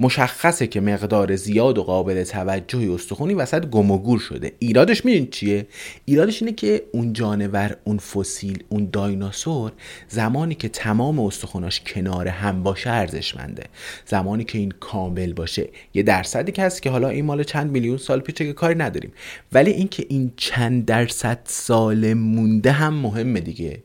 مشخصه 0.00 0.66
که 0.66 0.80
مقدار 0.80 1.36
زیاد 1.36 1.78
و 1.78 1.82
قابل 1.82 2.24
توجهی 2.24 2.88
استخونی 2.88 3.34
وسط 3.34 3.66
گم 3.66 3.90
و 3.90 3.98
گور 3.98 4.18
شده. 4.18 4.52
ایرادش 4.58 5.04
میدین 5.04 5.30
چیه؟ 5.30 5.66
ایرادش 6.04 6.42
اینه 6.42 6.54
که 6.54 6.82
اون 6.92 7.12
جانور 7.12 7.76
اون 7.84 7.98
فسیل 7.98 8.64
اون 8.68 8.88
دایناسور 8.92 9.72
زمانی 10.08 10.54
که 10.54 10.68
تمام 10.68 11.20
استخوناش 11.20 11.80
کنار 11.80 12.28
هم 12.28 12.62
باشه 12.62 12.90
ارزشمنده. 12.90 13.64
زمانی 14.06 14.44
که 14.44 14.58
این 14.58 14.72
کامل 14.80 15.32
باشه. 15.32 15.68
یه 15.94 16.02
درصدی 16.02 16.52
که 16.52 16.62
هست 16.62 16.82
که 16.82 16.90
حالا 16.90 17.08
این 17.08 17.24
مال 17.24 17.42
چند 17.42 17.70
میلیون 17.70 17.96
سال 17.96 18.20
پیشه 18.20 18.46
که 18.46 18.52
کاری 18.52 18.74
نداریم. 18.74 19.12
ولی 19.52 19.70
اینکه 19.70 20.06
این 20.08 20.32
چند 20.36 20.84
درصد 20.84 21.38
سال 21.44 22.14
مونده 22.14 22.72
هم 22.72 22.94
مهمه 22.94 23.40
دیگه. 23.40 23.82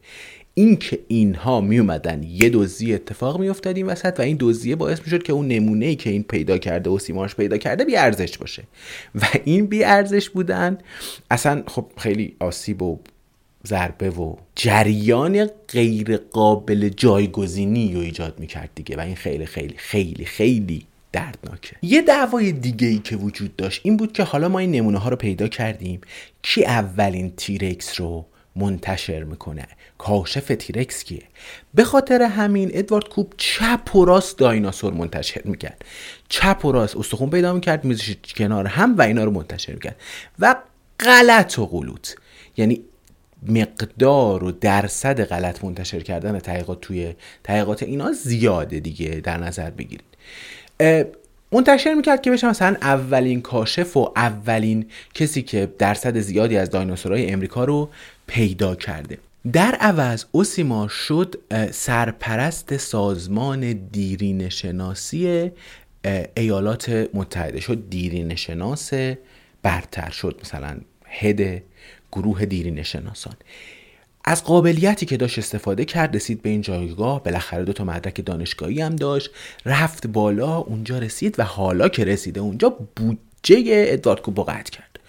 اینکه 0.61 0.99
اینها 1.07 1.61
می 1.61 1.79
اومدن 1.79 2.23
یه 2.23 2.49
دزدی 2.49 2.93
اتفاق 2.93 3.39
می 3.39 3.51
این 3.65 3.85
وسط 3.85 4.15
و 4.19 4.21
این 4.21 4.37
دزدیه 4.39 4.75
باعث 4.75 4.99
می 4.99 5.09
شد 5.09 5.23
که 5.23 5.33
اون 5.33 5.47
نمونه 5.47 5.85
ای 5.85 5.95
که 5.95 6.09
این 6.09 6.23
پیدا 6.23 6.57
کرده 6.57 6.89
و 6.89 6.99
سیمارش 6.99 7.35
پیدا 7.35 7.57
کرده 7.57 7.85
بی 7.85 7.95
ارزش 7.95 8.37
باشه. 8.37 8.63
و 9.15 9.25
این 9.43 9.65
بی 9.65 9.83
ارزش 9.83 10.29
بودن 10.29 10.77
اصلا 11.31 11.63
خب 11.67 11.85
خیلی 11.97 12.35
آسیب 12.39 12.81
و 12.81 12.99
ضربه 13.67 14.09
و 14.09 14.35
جریان 14.55 15.49
غیر 15.69 16.17
قابل 16.17 16.89
جایگزینی 16.89 17.93
رو 17.93 17.99
ایجاد 17.99 18.39
می 18.39 18.47
کرد 18.47 18.69
دیگه 18.75 18.97
و 18.97 18.99
این 18.99 19.15
خیلی 19.15 19.45
خیلی 19.45 19.75
خیلی 19.77 20.25
خیلی 20.25 20.85
دردناکه. 21.11 21.75
یه 21.81 22.01
دعوای 22.01 22.51
دیگه 22.51 22.87
ای 22.87 22.99
که 22.99 23.15
وجود 23.15 23.55
داشت 23.55 23.81
این 23.83 23.97
بود 23.97 24.11
که 24.13 24.23
حالا 24.23 24.49
ما 24.49 24.59
این 24.59 24.71
نمونه 24.71 24.97
ها 24.97 25.09
رو 25.09 25.15
پیدا 25.15 25.47
کردیم. 25.47 26.01
کی 26.41 26.65
اولین 26.65 27.33
تیرکس 27.37 27.99
رو 27.99 28.25
منتشر 28.55 29.23
می‌کنه. 29.23 29.67
کاشف 29.97 30.55
تیرکس 30.59 31.03
کیه؟ 31.03 31.23
به 31.73 31.83
خاطر 31.83 32.21
همین 32.21 32.71
ادوارد 32.73 33.09
کوب 33.09 33.33
چپ 33.37 33.95
و 33.95 34.05
راست 34.05 34.37
دایناسور 34.37 34.93
منتشر 34.93 35.41
می‌کرد. 35.45 35.85
چپ 36.29 36.65
و 36.65 36.71
راست 36.71 36.97
استخون 36.97 37.29
پیدا 37.29 37.53
می‌کرد 37.53 37.85
میزش 37.85 38.15
کنار 38.35 38.67
هم 38.67 38.97
و 38.97 39.01
اینا 39.01 39.23
رو 39.23 39.31
منتشر 39.31 39.73
می‌کرد. 39.73 39.95
و 40.39 40.55
غلط 40.99 41.59
و 41.59 41.65
غلوط. 41.65 42.09
یعنی 42.57 42.81
مقدار 43.47 44.43
و 44.43 44.51
درصد 44.51 45.23
غلط 45.23 45.63
منتشر 45.63 45.99
کردن 45.99 46.39
تحقیقات 46.39 46.81
توی 46.81 47.15
تحقیقات 47.43 47.83
اینا 47.83 48.11
زیاده 48.11 48.79
دیگه 48.79 49.09
در 49.09 49.37
نظر 49.37 49.69
بگیرید. 49.69 50.05
منتشر 51.51 51.93
می‌کرد 51.93 52.21
که 52.21 52.31
بشه 52.31 52.47
مثلا 52.47 52.75
اولین 52.81 53.41
کاشف 53.41 53.97
و 53.97 54.11
اولین 54.15 54.85
کسی 55.13 55.41
که 55.41 55.73
درصد 55.77 56.17
زیادی 56.17 56.57
از 56.57 56.69
دایناسورهای 56.69 57.31
امریکا 57.31 57.63
رو 57.65 57.89
پیدا 58.27 58.75
کرده. 58.75 59.17
در 59.53 59.75
عوض 59.79 60.25
اوسیما 60.31 60.87
شد 60.87 61.35
سرپرست 61.71 62.77
سازمان 62.77 63.73
دیرین 63.91 64.49
شناسی 64.49 65.51
ایالات 66.37 67.07
متحده. 67.13 67.59
شد 67.59 67.89
دیرین 67.89 68.35
شناس 68.35 68.93
برتر 69.63 70.09
شد 70.09 70.39
مثلا 70.43 70.77
هد 71.05 71.63
گروه 72.11 72.45
دیرین 72.45 72.83
شناسان 72.83 73.33
از 74.25 74.43
قابلیتی 74.43 75.05
که 75.05 75.17
داشت 75.17 75.39
استفاده 75.39 75.85
کرد 75.85 76.15
رسید 76.15 76.41
به 76.41 76.49
این 76.49 76.61
جایگاه. 76.61 77.23
بالاخره 77.23 77.63
دو 77.63 77.73
تا 77.73 77.83
مدرک 77.83 78.25
دانشگاهی 78.25 78.81
هم 78.81 78.95
داشت. 78.95 79.29
رفت 79.65 80.07
بالا 80.07 80.57
اونجا 80.57 80.99
رسید 80.99 81.39
و 81.39 81.43
حالا 81.43 81.89
که 81.89 82.05
رسیده 82.05 82.39
اونجا 82.39 82.77
بودجه 82.95 83.63
ادوارد 83.67 84.21
کوبو 84.21 84.43
قطع 84.43 84.71
کرد. 84.71 84.99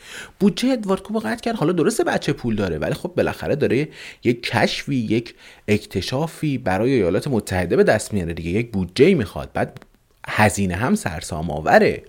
بودجه 0.41 0.69
ادوارد 0.69 1.03
کوبو 1.03 1.19
قطع 1.19 1.41
کرد. 1.41 1.55
حالا 1.55 1.73
درسته 1.73 2.05
بچه 2.05 2.33
پول 2.33 2.57
داره 2.57 2.79
ولی 2.79 2.95
خب 2.95 3.13
بالاخره 3.17 3.57
داره 3.57 3.89
یک 4.25 4.43
کشفی 4.43 4.97
یک 4.97 5.35
اکتشافی 5.69 6.59
برای 6.59 6.93
ایالات 6.93 7.29
متحده 7.29 7.77
به 7.77 7.85
دست 7.85 8.15
میاره 8.15 8.35
دیگه. 8.35 8.51
یک 8.51 8.73
بودجه 8.73 9.15
می‌خواد. 9.15 9.51
بعد 9.53 9.81
هزینه 10.29 10.75
هم 10.75 10.95
سرسام 10.95 11.51
آوره. 11.51 12.03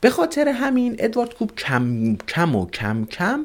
به 0.00 0.10
خاطر 0.10 0.48
همین 0.48 0.96
ادوارد 0.98 1.34
کوب 1.34 1.54
کم 1.54 2.16
کم 2.16 2.56
و 2.56 2.70
کم 2.70 3.04
کم 3.04 3.44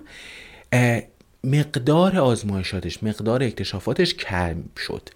مقدار 1.46 2.18
آزمایشاتش 2.18 3.04
مقدار 3.04 3.44
اکتشافاتش 3.44 4.14
کم 4.14 4.56
شد. 4.78 5.10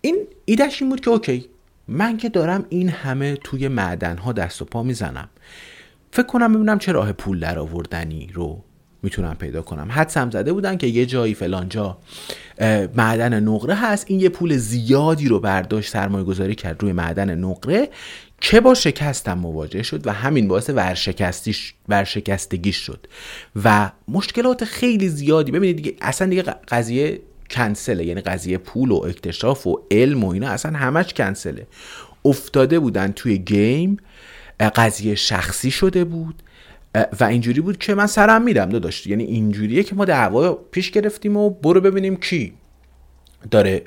این 0.00 0.26
ایدهش 0.44 0.82
این 0.82 0.90
بود 0.90 1.00
که 1.00 1.10
اوکی 1.10 1.46
من 1.88 2.16
که 2.16 2.28
دارم 2.28 2.66
این 2.68 2.88
همه 2.88 3.36
توی 3.36 3.68
معدن 3.68 4.16
ها 4.16 4.32
دست 4.32 4.62
و 4.62 4.64
پا 4.64 4.82
می‌زنم. 4.82 5.28
فکر 6.12 6.26
کنم 6.26 6.52
ببینم 6.52 6.78
چه 6.78 6.92
راه 6.92 7.12
پول 7.12 7.40
در 7.40 7.58
آوردنی 7.58 8.30
رو 8.34 8.64
می‌تونم 9.02 9.34
پیدا 9.34 9.62
کنم. 9.62 9.88
حدسم 9.90 10.30
زده 10.30 10.52
بودن 10.52 10.76
که 10.76 10.86
یه 10.86 11.06
جایی 11.06 11.34
فلانجا 11.34 11.98
معدن 12.94 13.40
نقره 13.40 13.74
هست. 13.74 14.04
این 14.08 14.20
یه 14.20 14.28
پول 14.28 14.56
زیادی 14.56 15.28
رو 15.28 15.40
برداشت 15.40 15.92
سرمایه 15.92 16.24
گذاری 16.24 16.54
کرد 16.54 16.82
روی 16.82 16.92
معدن 16.92 17.34
نقره. 17.34 17.88
که 18.40 18.60
با 18.60 18.74
شکستم 18.74 19.38
مواجه 19.38 19.82
شد 19.82 20.06
و 20.06 20.12
همین 20.12 20.48
باعث 20.48 20.70
ورشکستیش 20.70 21.74
ورشکستگیش 21.88 22.76
شد. 22.76 23.06
و 23.64 23.90
مشکلات 24.08 24.64
خیلی 24.64 25.08
زیادی 25.08 25.52
ببینید 25.52 25.76
دیگه 25.76 25.94
اصلا 26.00 26.28
دیگه 26.28 26.42
قضیه 26.42 27.20
کنسله 27.50 28.04
یعنی 28.04 28.20
قضیه 28.20 28.58
پول 28.58 28.90
و 28.90 28.94
اکتشاف 28.94 29.66
و 29.66 29.82
علم 29.90 30.24
و 30.24 30.28
اینا 30.28 30.48
اصلا 30.48 30.78
همش 30.78 31.14
کنسله. 31.14 31.66
افتاده 32.24 32.78
بودن 32.78 33.12
توی 33.12 33.38
گیم 33.38 33.96
قضیه 34.76 35.14
شخصی 35.14 35.70
شده 35.70 36.04
بود 36.04 36.42
و 37.20 37.24
اینجوری 37.24 37.60
بود 37.60 37.78
که 37.78 37.94
من 37.94 38.06
سرم 38.06 38.42
میرم 38.42 38.68
داداش. 38.68 39.06
یعنی 39.06 39.24
اینجوریه 39.24 39.82
که 39.82 39.94
ما 39.94 40.04
دعوا 40.04 40.52
پیش 40.52 40.90
گرفتیم 40.90 41.36
و 41.36 41.50
برو 41.50 41.80
ببینیم 41.80 42.16
کی 42.16 42.52
داره 43.50 43.84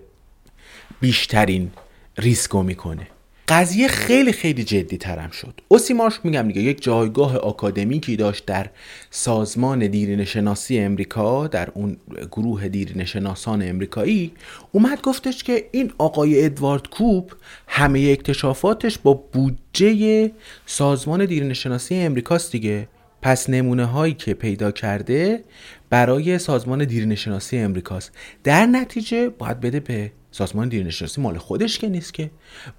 بیشترین 1.02 1.72
ریسکو 2.18 2.64
می‌کنه. 2.64 3.08
قضیه 3.52 3.88
خیلی 3.88 4.32
خیلی 4.32 4.64
جدی 4.64 4.98
ترم 4.98 5.32
شد. 5.32 5.62
اوسیمارش 5.68 6.20
میگم 6.24 6.48
دیگه 6.48 6.62
یک 6.62 6.82
جایگاه 6.82 7.38
آکادمیکی 7.38 8.16
داشت 8.16 8.46
در 8.46 8.70
سازمان 9.10 9.88
دیرین 9.88 10.26
شناسی 10.26 10.80
امریکا 10.80 11.48
در 11.48 11.70
اون 11.74 11.98
گروه 12.32 12.68
دیرین 12.68 13.06
شناسان 13.06 13.62
امریکایی. 13.62 14.32
اومد 14.72 15.02
گفتش 15.02 15.44
که 15.44 15.70
این 15.72 15.92
آقای 15.98 16.46
ادوارد 16.46 16.90
کوپ 16.90 17.32
همه 17.68 18.10
اکتشافاتش 18.12 18.98
با 18.98 19.14
بودجه 19.14 20.32
سازمان 20.66 21.26
دیرین 21.26 21.54
شناسی 21.54 21.96
امریکاست 21.96 22.52
دیگه. 22.52 22.88
پس 23.22 23.50
نمونه 23.50 23.86
هایی 23.86 24.14
که 24.14 24.34
پیدا 24.34 24.72
کرده 24.72 25.44
برای 25.90 26.40
سازمان 26.40 26.86
دیرین 26.86 27.16
شناسی 27.16 27.58
امریکاست. 27.58 28.12
در 28.44 28.66
نتیجه 28.66 29.30
باید 29.30 29.60
بده 29.60 29.80
به 29.80 30.12
سازمان 30.32 30.70
دیرنشناسی 30.70 31.22
مال 31.22 31.38
خودش 31.38 31.80
که 31.80 31.90
نیست 31.90 32.14
که. 32.14 32.30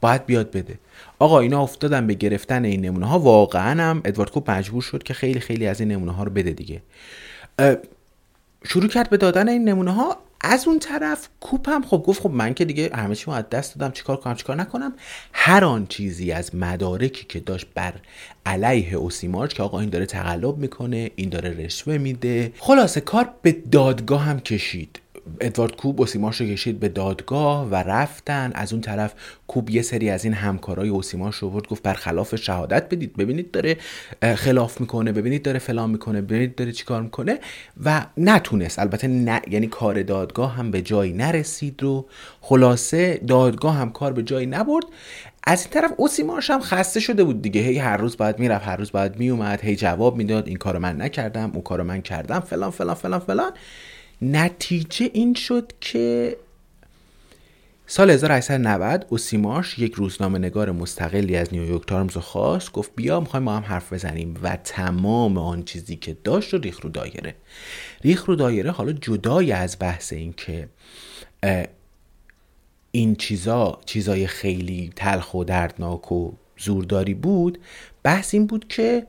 باید 0.00 0.26
بیاد 0.26 0.50
بده. 0.50 0.78
آقا 1.18 1.40
اینا 1.40 1.62
افتادن 1.62 2.06
به 2.06 2.14
گرفتن 2.14 2.64
این 2.64 2.80
نمونه 2.80 3.06
ها 3.06 3.18
واقعا 3.18 3.82
هم 3.82 4.02
ادوارد 4.04 4.30
کوپ 4.30 4.50
مجبور 4.50 4.82
شد 4.82 5.02
که 5.02 5.14
خیلی 5.14 5.40
خیلی 5.40 5.66
از 5.66 5.80
این 5.80 5.92
نمونه 5.92 6.12
ها 6.12 6.22
رو 6.22 6.30
بده 6.30 6.50
دیگه. 6.50 6.82
شروع 8.64 8.88
کرد 8.88 9.10
به 9.10 9.16
دادن 9.16 9.48
این 9.48 9.68
نمونه 9.68 9.92
ها 9.92 10.16
از 10.44 10.68
اون 10.68 10.78
طرف 10.78 11.28
کوپ 11.40 11.68
هم 11.68 11.82
خب 11.82 12.02
گفت 12.06 12.22
خب 12.22 12.30
من 12.30 12.54
که 12.54 12.64
دیگه 12.64 12.90
همه 12.94 13.14
چی 13.14 13.30
از 13.30 13.50
دست 13.50 13.78
دادم 13.78 13.92
چیکار 13.92 14.16
کنم 14.16 14.34
چیکار 14.34 14.56
نکنم. 14.56 14.92
هر 15.32 15.64
آن 15.64 15.86
چیزی 15.86 16.32
از 16.32 16.54
مدارکی 16.54 17.24
که 17.28 17.40
داشت 17.40 17.66
بر 17.74 17.94
علیه 18.46 18.94
اوسیمارچ 18.94 19.54
که 19.54 19.62
آقا 19.62 19.80
این 19.80 19.90
داره 19.90 20.06
تقلب 20.06 20.58
می‌کنه 20.58 21.10
این 21.16 21.28
داره 21.28 21.50
رشوه 21.50 21.98
میده. 21.98 22.52
خلاصه 22.58 23.00
کار 23.00 23.34
به 23.42 23.52
دادگاه 23.52 24.22
هم 24.22 24.40
کشید. 24.40 25.00
ادوارد 25.40 25.76
کوب 25.76 26.00
اوسیماش 26.00 26.40
رو 26.40 26.46
کشید 26.46 26.80
به 26.80 26.88
دادگاه 26.88 27.68
و 27.68 27.74
رفتن. 27.74 28.52
از 28.54 28.72
اون 28.72 28.82
طرف 28.82 29.14
کوب 29.46 29.70
یه 29.70 29.82
سری 29.82 30.10
از 30.10 30.24
این 30.24 30.34
همکارای 30.34 30.88
اوسیماش 30.88 31.36
رو 31.36 31.50
برد 31.50 31.68
گفت 31.68 31.82
برخلاف 31.82 32.36
شهادت 32.36 32.88
بدید. 32.94 33.16
ببینید 33.16 33.50
داره 33.50 33.76
خلاف 34.34 34.80
می‌کنه 34.80 35.12
ببینید 35.12 35.42
داره 35.42 35.58
فلان 35.58 35.90
می‌کنه 35.90 36.20
ببینید 36.20 36.54
داره 36.54 36.72
چیکار 36.72 37.02
می‌کنه. 37.02 37.38
و 37.84 38.06
نتونست. 38.16 38.78
البته 38.78 39.08
نه 39.08 39.40
یعنی 39.50 39.66
کار 39.66 40.02
دادگاه 40.02 40.54
هم 40.54 40.70
به 40.70 40.82
جایی 40.82 41.12
نرسید 41.12 41.82
رو. 41.82 42.06
خلاصه 42.40 43.20
دادگاه 43.28 43.74
هم 43.74 43.92
کار 43.92 44.12
به 44.12 44.22
جایی 44.22 44.46
نبرد. 44.46 44.84
از 45.44 45.60
این 45.62 45.70
طرف 45.70 45.92
اوسیماش 45.96 46.50
هم 46.50 46.60
خسته 46.60 47.00
شده 47.00 47.24
بود 47.24 47.42
دیگه. 47.42 47.60
هی 47.60 47.78
هر 47.78 47.96
روز 47.96 48.16
باید 48.16 48.38
می‌رفت 48.38 48.66
هر 48.66 48.76
روز 48.76 48.92
باید 48.92 49.16
میومد 49.18 49.60
هی 49.60 49.76
جواب 49.76 50.16
می‌داد 50.16 50.48
این 50.48 50.56
کارو 50.56 50.78
من 50.78 51.00
نکردم 51.00 51.50
اون 51.52 51.62
کارو 51.62 51.84
من 51.84 52.02
کردم 52.02 52.40
فلان 52.40 52.70
فلان 52.70 52.94
فلان 52.94 53.20
فلان. 53.20 53.52
نتیجه 54.22 55.10
این 55.12 55.34
شد 55.34 55.72
که 55.80 56.36
سال 57.86 58.10
1890 58.10 59.06
اوسیماش 59.08 59.78
یک 59.78 59.94
روزنامه 59.94 60.38
نگار 60.38 60.72
مستقلی 60.72 61.36
از 61.36 61.54
نیویورک 61.54 61.86
تارمز 61.86 62.16
خواست 62.16 62.72
گفت 62.72 62.90
بیا 62.96 63.20
می‌خوایم 63.20 63.44
ما 63.44 63.56
هم 63.56 63.62
حرف 63.62 63.92
بزنیم 63.92 64.34
و 64.42 64.56
تمام 64.56 65.38
آن 65.38 65.62
چیزی 65.62 65.96
که 65.96 66.16
داشت 66.24 66.54
رو 66.54 66.60
ریخ 66.60 66.80
رو 66.80 66.90
دایره. 66.90 67.34
ریخ 68.04 68.24
رو 68.24 68.36
دایره 68.36 68.70
حالا 68.70 68.92
جدای 68.92 69.52
از 69.52 69.76
بحث 69.80 70.12
این 70.12 70.32
که 70.32 70.68
این 72.90 73.16
چیزا 73.16 73.80
چیزای 73.86 74.26
خیلی 74.26 74.92
تلخ 74.96 75.34
و 75.34 75.44
دردناک 75.44 76.12
و 76.12 76.32
زورداری 76.58 77.14
بود 77.14 77.58
بحث 78.02 78.34
این 78.34 78.46
بود 78.46 78.68
که 78.68 79.06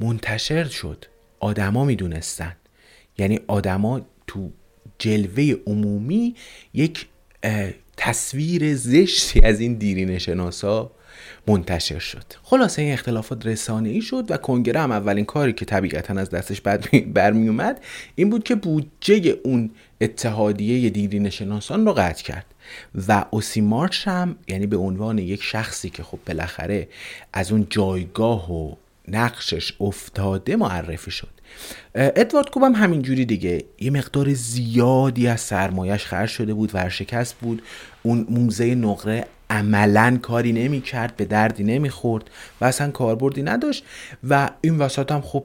منتشر 0.00 0.64
شد. 0.64 1.04
آدما 1.40 1.84
می‌دونستن. 1.84 2.56
یعنی 3.18 3.40
آدما 3.46 4.00
تو 4.26 4.50
جلوه 4.98 5.54
عمومی 5.66 6.34
یک 6.74 7.06
تصویر 7.96 8.74
زشتی 8.74 9.40
از 9.40 9.60
این 9.60 9.74
دیرین 9.74 10.18
شناسا 10.18 10.90
منتشر 11.46 11.98
شد. 11.98 12.24
خلاصه 12.42 12.82
این 12.82 12.92
اختلافات 12.92 13.46
رسانه 13.46 13.88
ای 13.88 14.02
شد 14.02 14.30
و 14.30 14.36
کنگره 14.36 14.80
هم 14.80 14.92
اولین 14.92 15.24
کاری 15.24 15.52
که 15.52 15.64
طبیعتا 15.64 16.14
از 16.14 16.30
دستش 16.30 16.60
برمی 17.06 17.48
اومد 17.48 17.80
این 18.14 18.30
بود 18.30 18.44
که 18.44 18.54
بودجه 18.54 19.40
اون 19.44 19.70
اتحادیه 20.00 20.90
دیرین 20.90 21.30
شناسان 21.30 21.86
رو 21.86 21.92
قطع 21.92 22.22
کرد 22.22 22.46
و 23.08 23.24
اوسیمارچ 23.30 24.08
هم 24.08 24.36
یعنی 24.48 24.66
به 24.66 24.76
عنوان 24.76 25.18
یک 25.18 25.42
شخصی 25.42 25.90
که 25.90 26.02
خب 26.02 26.18
بالاخره 26.26 26.88
از 27.32 27.52
اون 27.52 27.66
جایگاه 27.70 28.52
و 28.52 28.74
نقشش 29.08 29.72
افتاده 29.80 30.56
معرفی 30.56 31.10
شد. 31.10 31.28
ادوارد 31.94 32.50
کوب 32.50 32.62
هم 32.62 32.72
همینجوری 32.72 33.24
دیگه. 33.24 33.64
یه 33.80 33.90
مقدار 33.90 34.32
زیادی 34.32 35.26
از 35.26 35.40
سرمایش 35.40 36.04
خرج 36.04 36.28
شده 36.28 36.54
بود 36.54 36.74
ورشکست 36.74 37.34
بود. 37.34 37.62
اون 38.02 38.26
موزه 38.30 38.74
نقره 38.74 39.26
عملا 39.50 40.18
کاری 40.22 40.52
نمی 40.52 40.80
کرد 40.80 41.16
به 41.16 41.24
دردی 41.24 41.64
نمی 41.64 41.90
خورد 41.90 42.30
و 42.60 42.64
اصلا 42.64 42.90
کاربردی 42.90 43.42
نداشت 43.42 43.84
و 44.28 44.50
این 44.60 44.78
وسط 44.78 45.12
هم 45.12 45.20
خب 45.20 45.44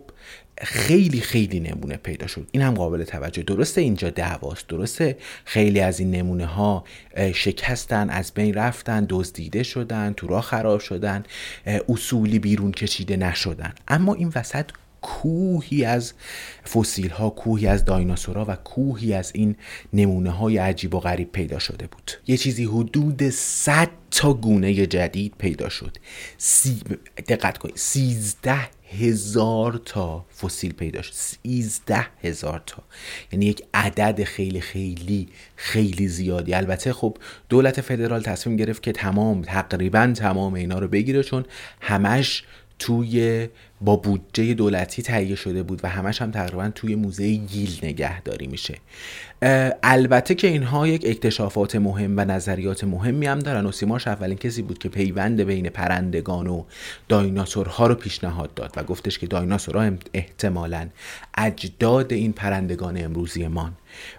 خیلی 0.61 1.21
خیلی 1.21 1.59
نمونه 1.59 1.97
پیدا 1.97 2.27
شد. 2.27 2.47
این 2.51 2.63
هم 2.63 2.73
قابل 2.73 3.03
توجه. 3.03 3.43
درسته 3.43 3.81
اینجا 3.81 4.09
دعواست 4.09 4.67
درسته 4.67 5.17
خیلی 5.45 5.79
از 5.79 5.99
این 5.99 6.11
نمونه 6.11 6.45
ها 6.45 6.83
شکستن 7.33 8.09
از 8.09 8.31
بین 8.33 8.53
رفتن 8.53 9.05
دزدیده 9.09 9.63
شدن 9.63 10.13
تو 10.17 10.27
راه 10.27 10.41
خراب 10.41 10.79
شدن 10.79 11.23
اصولی 11.89 12.39
بیرون 12.39 12.71
کشیده 12.71 13.17
نشدن. 13.17 13.73
اما 13.87 14.13
این 14.13 14.31
وسط 14.35 14.65
کوهی 15.01 15.85
از 15.85 16.13
فسیل 16.73 17.09
ها 17.09 17.29
کوهی 17.29 17.67
از 17.67 17.85
دایناسورها 17.85 18.45
و 18.47 18.55
کوهی 18.55 19.13
از 19.13 19.31
این 19.35 19.55
نمونه 19.93 20.29
های 20.29 20.57
عجیب 20.57 20.95
و 20.95 20.99
غریب 20.99 21.31
پیدا 21.31 21.59
شده 21.59 21.87
بود. 21.87 22.11
یه 22.27 22.37
چیزی 22.37 22.65
حدود 22.65 23.29
100 23.29 23.89
تا 24.11 24.33
گونه 24.33 24.87
جدید 24.87 25.33
پیدا 25.37 25.69
شد. 25.69 25.97
سی... 26.37 26.81
دقت 27.27 27.57
کنید 27.57 27.77
13 27.77 28.55
هزار 28.99 29.81
تا 29.85 30.25
فسیل 30.41 30.73
پیدا 30.73 31.01
شد. 31.01 31.13
13 31.13 32.07
هزار 32.23 32.63
تا. 32.65 32.83
یعنی 33.31 33.45
یک 33.45 33.63
عدد 33.73 34.23
خیلی 34.23 34.61
خیلی 34.61 35.27
خیلی 35.55 36.07
زیادی. 36.07 36.53
البته 36.53 36.93
خب 36.93 37.17
دولت 37.49 37.81
فدرال 37.81 38.21
تصمیم 38.21 38.55
گرفت 38.55 38.83
که 38.83 38.91
تمام 38.91 39.41
تقریبا 39.41 40.13
تمام 40.15 40.53
اینا 40.53 40.79
رو 40.79 40.87
بگیره 40.87 41.23
چون 41.23 41.45
همش 41.81 42.43
توی 42.79 43.47
با 43.81 43.95
بودجه 43.95 44.53
دولتی 44.53 45.01
تهیه 45.01 45.35
شده 45.35 45.63
بود 45.63 45.79
و 45.83 45.87
همش 45.87 46.21
هم 46.21 46.31
تقریبا 46.31 46.71
توی 46.75 46.95
موزه 46.95 47.35
گیل 47.35 47.79
نگهداری 47.83 48.47
میشه. 48.47 48.77
البته 49.83 50.35
که 50.35 50.47
اینها 50.47 50.87
یک 50.87 51.05
اکتشافات 51.05 51.75
مهم 51.75 52.13
و 52.17 52.25
نظریات 52.25 52.83
مهمی 52.83 53.25
هم 53.25 53.39
دارن 53.39 53.65
و 53.65 53.71
سیمارش 53.71 54.07
اولین 54.07 54.37
کسی 54.37 54.61
بود 54.61 54.77
که 54.77 54.89
پیوند 54.89 55.41
بین 55.41 55.69
پرندگان 55.69 56.47
و 56.47 56.63
دایناسورها 57.09 57.87
رو 57.87 57.95
پیشنهاد 57.95 58.53
داد 58.53 58.73
و 58.77 58.83
گفتش 58.83 59.19
که 59.19 59.27
دایناسورها 59.27 59.91
احتمالا 60.13 60.87
اجداد 61.37 62.13
این 62.13 62.33
پرندگان 62.33 63.03
امروزی 63.05 63.47
مان 63.47 63.73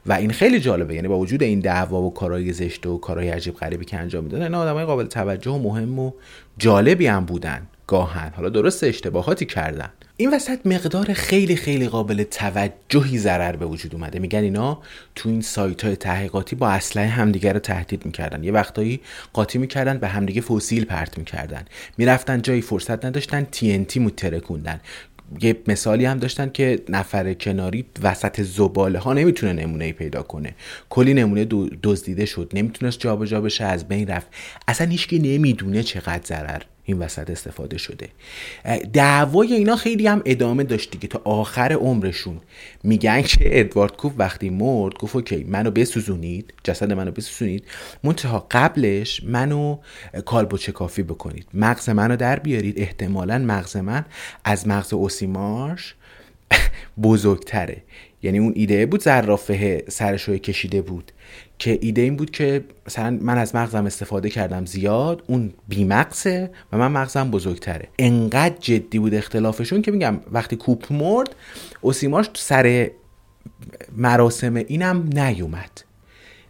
و 0.07 0.13
این 0.13 0.31
خیلی 0.31 0.61
جالبه 0.61 0.95
یعنی 0.95 1.09
با 1.09 1.19
وجود 1.19 1.43
این 1.43 1.61
دعوا 1.61 2.03
و 2.03 2.15
کارهای 2.15 2.53
زشت 2.53 2.87
و 2.87 2.99
کارهای 2.99 3.29
عجیب 3.29 3.55
غریبی 3.55 3.85
که 3.85 3.97
انجام 3.97 4.25
می‌دادن 4.25 4.45
اینا 4.45 4.61
آدمای 4.61 4.85
قابل 4.85 5.07
توجه 5.07 5.51
و 5.51 5.59
مهم 5.59 5.99
و 5.99 6.13
جالبی 6.59 7.07
هم 7.07 7.25
بودن. 7.25 7.67
گاهن 7.91 8.33
حالا 8.37 8.49
درست 8.49 8.85
اشتباهاتی 8.85 9.47
کردن. 9.47 9.89
این 10.17 10.35
وسط 10.35 10.67
مقدار 10.67 11.13
خیلی 11.13 11.57
خیلی 11.57 11.89
قابل 11.89 12.23
توجهی 12.23 13.19
ضرر 13.19 13.57
به 13.57 13.67
وجود 13.67 13.95
اومده. 13.95 14.19
میگن 14.19 14.39
اینا 14.39 14.79
تو 15.15 15.29
این 15.29 15.41
سایت 15.41 15.85
های 15.85 15.97
تحقیقاتی 15.97 16.57
با 16.57 16.69
اسلحه 16.69 17.09
همدیگه 17.09 17.53
رو 17.53 17.59
تهدید 17.59 18.07
می‌کردن. 18.07 18.45
یه 18.45 18.53
وقتایی 18.53 19.01
قاطی 19.33 19.59
می‌کردن 19.59 19.99
به 19.99 20.09
همدیگه 20.09 20.41
فسیل 20.41 20.85
پرت 20.85 21.19
می‌کردن. 21.19 21.65
می‌رفتن 21.99 22.43
جایی 22.43 22.63
فرصت 22.63 23.05
نداشتن 23.05 23.47
TNT 23.53 23.97
مترکوندن 23.97 24.81
یه 25.41 25.57
مثالی 25.67 26.05
هم 26.05 26.19
داشتن 26.19 26.51
که 26.51 26.83
نفر 26.89 27.35
کناری 27.35 27.85
وسط 28.03 28.41
زباله 28.41 28.99
ها 28.99 29.13
نمی‌تونه 29.13 29.53
نمونه 29.53 29.93
پیدا 29.93 30.23
کنه. 30.23 30.55
کلی 30.91 31.15
نمونه 31.15 31.45
دزدیده 31.83 32.27
شد. 32.27 32.51
نمی‌تونست 32.55 33.01
جابجا 33.01 33.41
بشه 33.41 33.65
از 33.65 33.89
بین 33.89 34.09
رفت. 34.09 34.27
اصلا 34.69 34.87
هیچکی 34.87 35.19
نمی‌دونه 35.19 35.83
چقدر 35.83 36.23
ضرر. 36.25 36.63
این 36.91 36.99
وسط 36.99 37.31
استفاده 37.31 37.79
شده. 37.79 38.09
دعوای 38.93 39.55
اینا 39.55 39.77
خیلی 39.77 40.07
هم 40.07 40.23
ادامه 40.25 40.65
داشت 40.65 40.91
دیگه. 40.91 41.09
تا 41.09 41.21
آخر 41.25 41.73
عمرشون. 41.73 42.41
میگن 42.83 43.23
که 43.23 43.61
ادوارد 43.61 43.97
کوف 43.97 44.13
وقتی 44.19 44.51
مرد 44.51 44.99
گفت 44.99 45.17
اوکی 45.17 45.45
منو 45.45 45.71
بسوزونید 45.71 46.55
جسد 46.65 46.93
منو 46.93 47.11
بسوزونید. 47.11 47.65
منتها 48.05 48.47
قبلش 48.51 49.25
منو 49.25 49.79
کالبو 50.25 50.57
کافی 50.57 51.03
بکنید. 51.03 51.47
مغز 51.55 51.89
منو 51.89 52.17
در 52.17 52.39
بیارید. 52.39 52.81
احتمالا 52.81 53.39
مغز 53.39 53.77
من 53.77 54.05
از 54.45 54.69
مغز 54.69 54.93
اوسیمارش 54.93 55.95
بزرگتره. 57.03 57.83
یعنی 58.23 58.39
اون 58.39 58.53
ایده 58.57 58.87
بود 58.87 59.03
زرافه 59.03 59.85
سرشوی 59.89 60.39
کشیده 60.39 60.83
بود. 60.83 61.13
که 61.61 61.79
ایده 61.83 62.03
این 62.03 62.17
بود 62.17 62.31
که 62.31 62.65
مثلا 62.87 63.19
من 63.23 63.39
از 63.39 63.55
مغزم 63.55 63.87
استفاده 63.87 64.31
کردم 64.31 64.67
زیاد 64.67 65.23
اون 65.27 65.53
بیمغزه 65.69 66.51
و 66.73 66.79
من 66.79 66.93
مغزم 66.93 67.31
بزرگتره. 67.31 67.89
انقدر 67.99 68.55
جدی 68.61 68.99
بود 68.99 69.15
اختلافشون 69.15 69.83
که 69.83 69.91
میگم 69.91 70.21
وقتی 70.33 70.57
کوپ 70.57 70.93
مرد 70.93 71.35
اوسیماش 71.81 72.31
سر 72.35 72.91
مراسم 73.97 74.55
اینم 74.55 75.11
نیومد. 75.13 75.85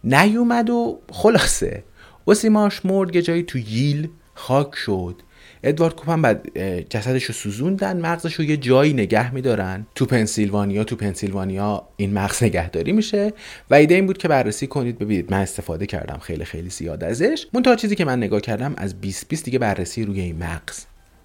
نیومد 0.04 0.70
و 0.70 0.98
خلاصه. 1.12 1.84
اوسیماش 2.24 2.86
مرد 2.86 3.16
یه 3.16 3.22
جایی 3.22 3.42
تو 3.42 3.58
ییل 3.58 4.08
خاک 4.34 4.74
شد. 4.74 5.22
ادوارد 5.62 5.96
کوپن 5.96 6.22
بعد 6.22 6.58
جسدش 6.88 7.24
رو 7.24 7.34
سوزوندن 7.34 8.00
مغزش 8.00 8.34
رو 8.34 8.44
یه 8.44 8.56
جایی 8.56 8.92
نگه 8.92 9.34
میدارن. 9.34 9.86
تو 9.94 10.06
پنسیلوانیا 10.06 10.84
تو 10.84 10.96
پنسیلوانیا 10.96 11.88
این 11.96 12.12
مغز 12.12 12.42
نگهداری 12.42 12.92
میشه 12.92 13.32
و 13.70 13.74
ایده 13.74 13.94
این 13.94 14.06
بود 14.06 14.18
که 14.18 14.28
بررسی 14.28 14.66
کنید. 14.66 14.98
ببینید 14.98 15.32
من 15.32 15.40
استفاده 15.40 15.86
کردم 15.86 16.18
خیلی 16.18 16.44
خیلی 16.44 16.70
زیاد 16.70 17.04
ازش. 17.04 17.46
تا 17.64 17.76
چیزی 17.76 17.96
که 17.96 18.04
من 18.04 18.18
نگاه 18.18 18.40
کردم 18.40 18.74
از 18.76 19.00
20 19.00 19.28
20 19.28 19.44
دیگه 19.44 19.58
بررسی 19.58 20.04
روی 20.04 20.20
این 20.20 20.38
مغز 20.38 20.84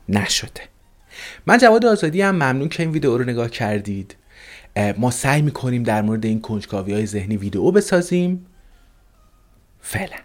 نشده. 0.10 0.62
من 1.46 1.58
جواد 1.58 1.86
آزادی 1.86 2.22
هم 2.22 2.36
ممنون 2.36 2.70
که 2.70 2.84
این 2.84 2.92
ویدیو 2.92 3.18
رو 3.18 3.24
نگاه 3.24 3.50
کردید. 3.50 4.16
ما 4.98 5.12
سعی 5.12 5.42
می‌کنیم 5.42 5.84
در 5.84 6.02
مورد 6.02 6.26
این 6.26 6.42
کنجکاوی 6.42 6.94
های 6.94 7.06
ذهنی 7.06 7.38
ویدیو 7.38 7.72
بسازیم. 7.72 8.46
فعلا. 9.82 10.25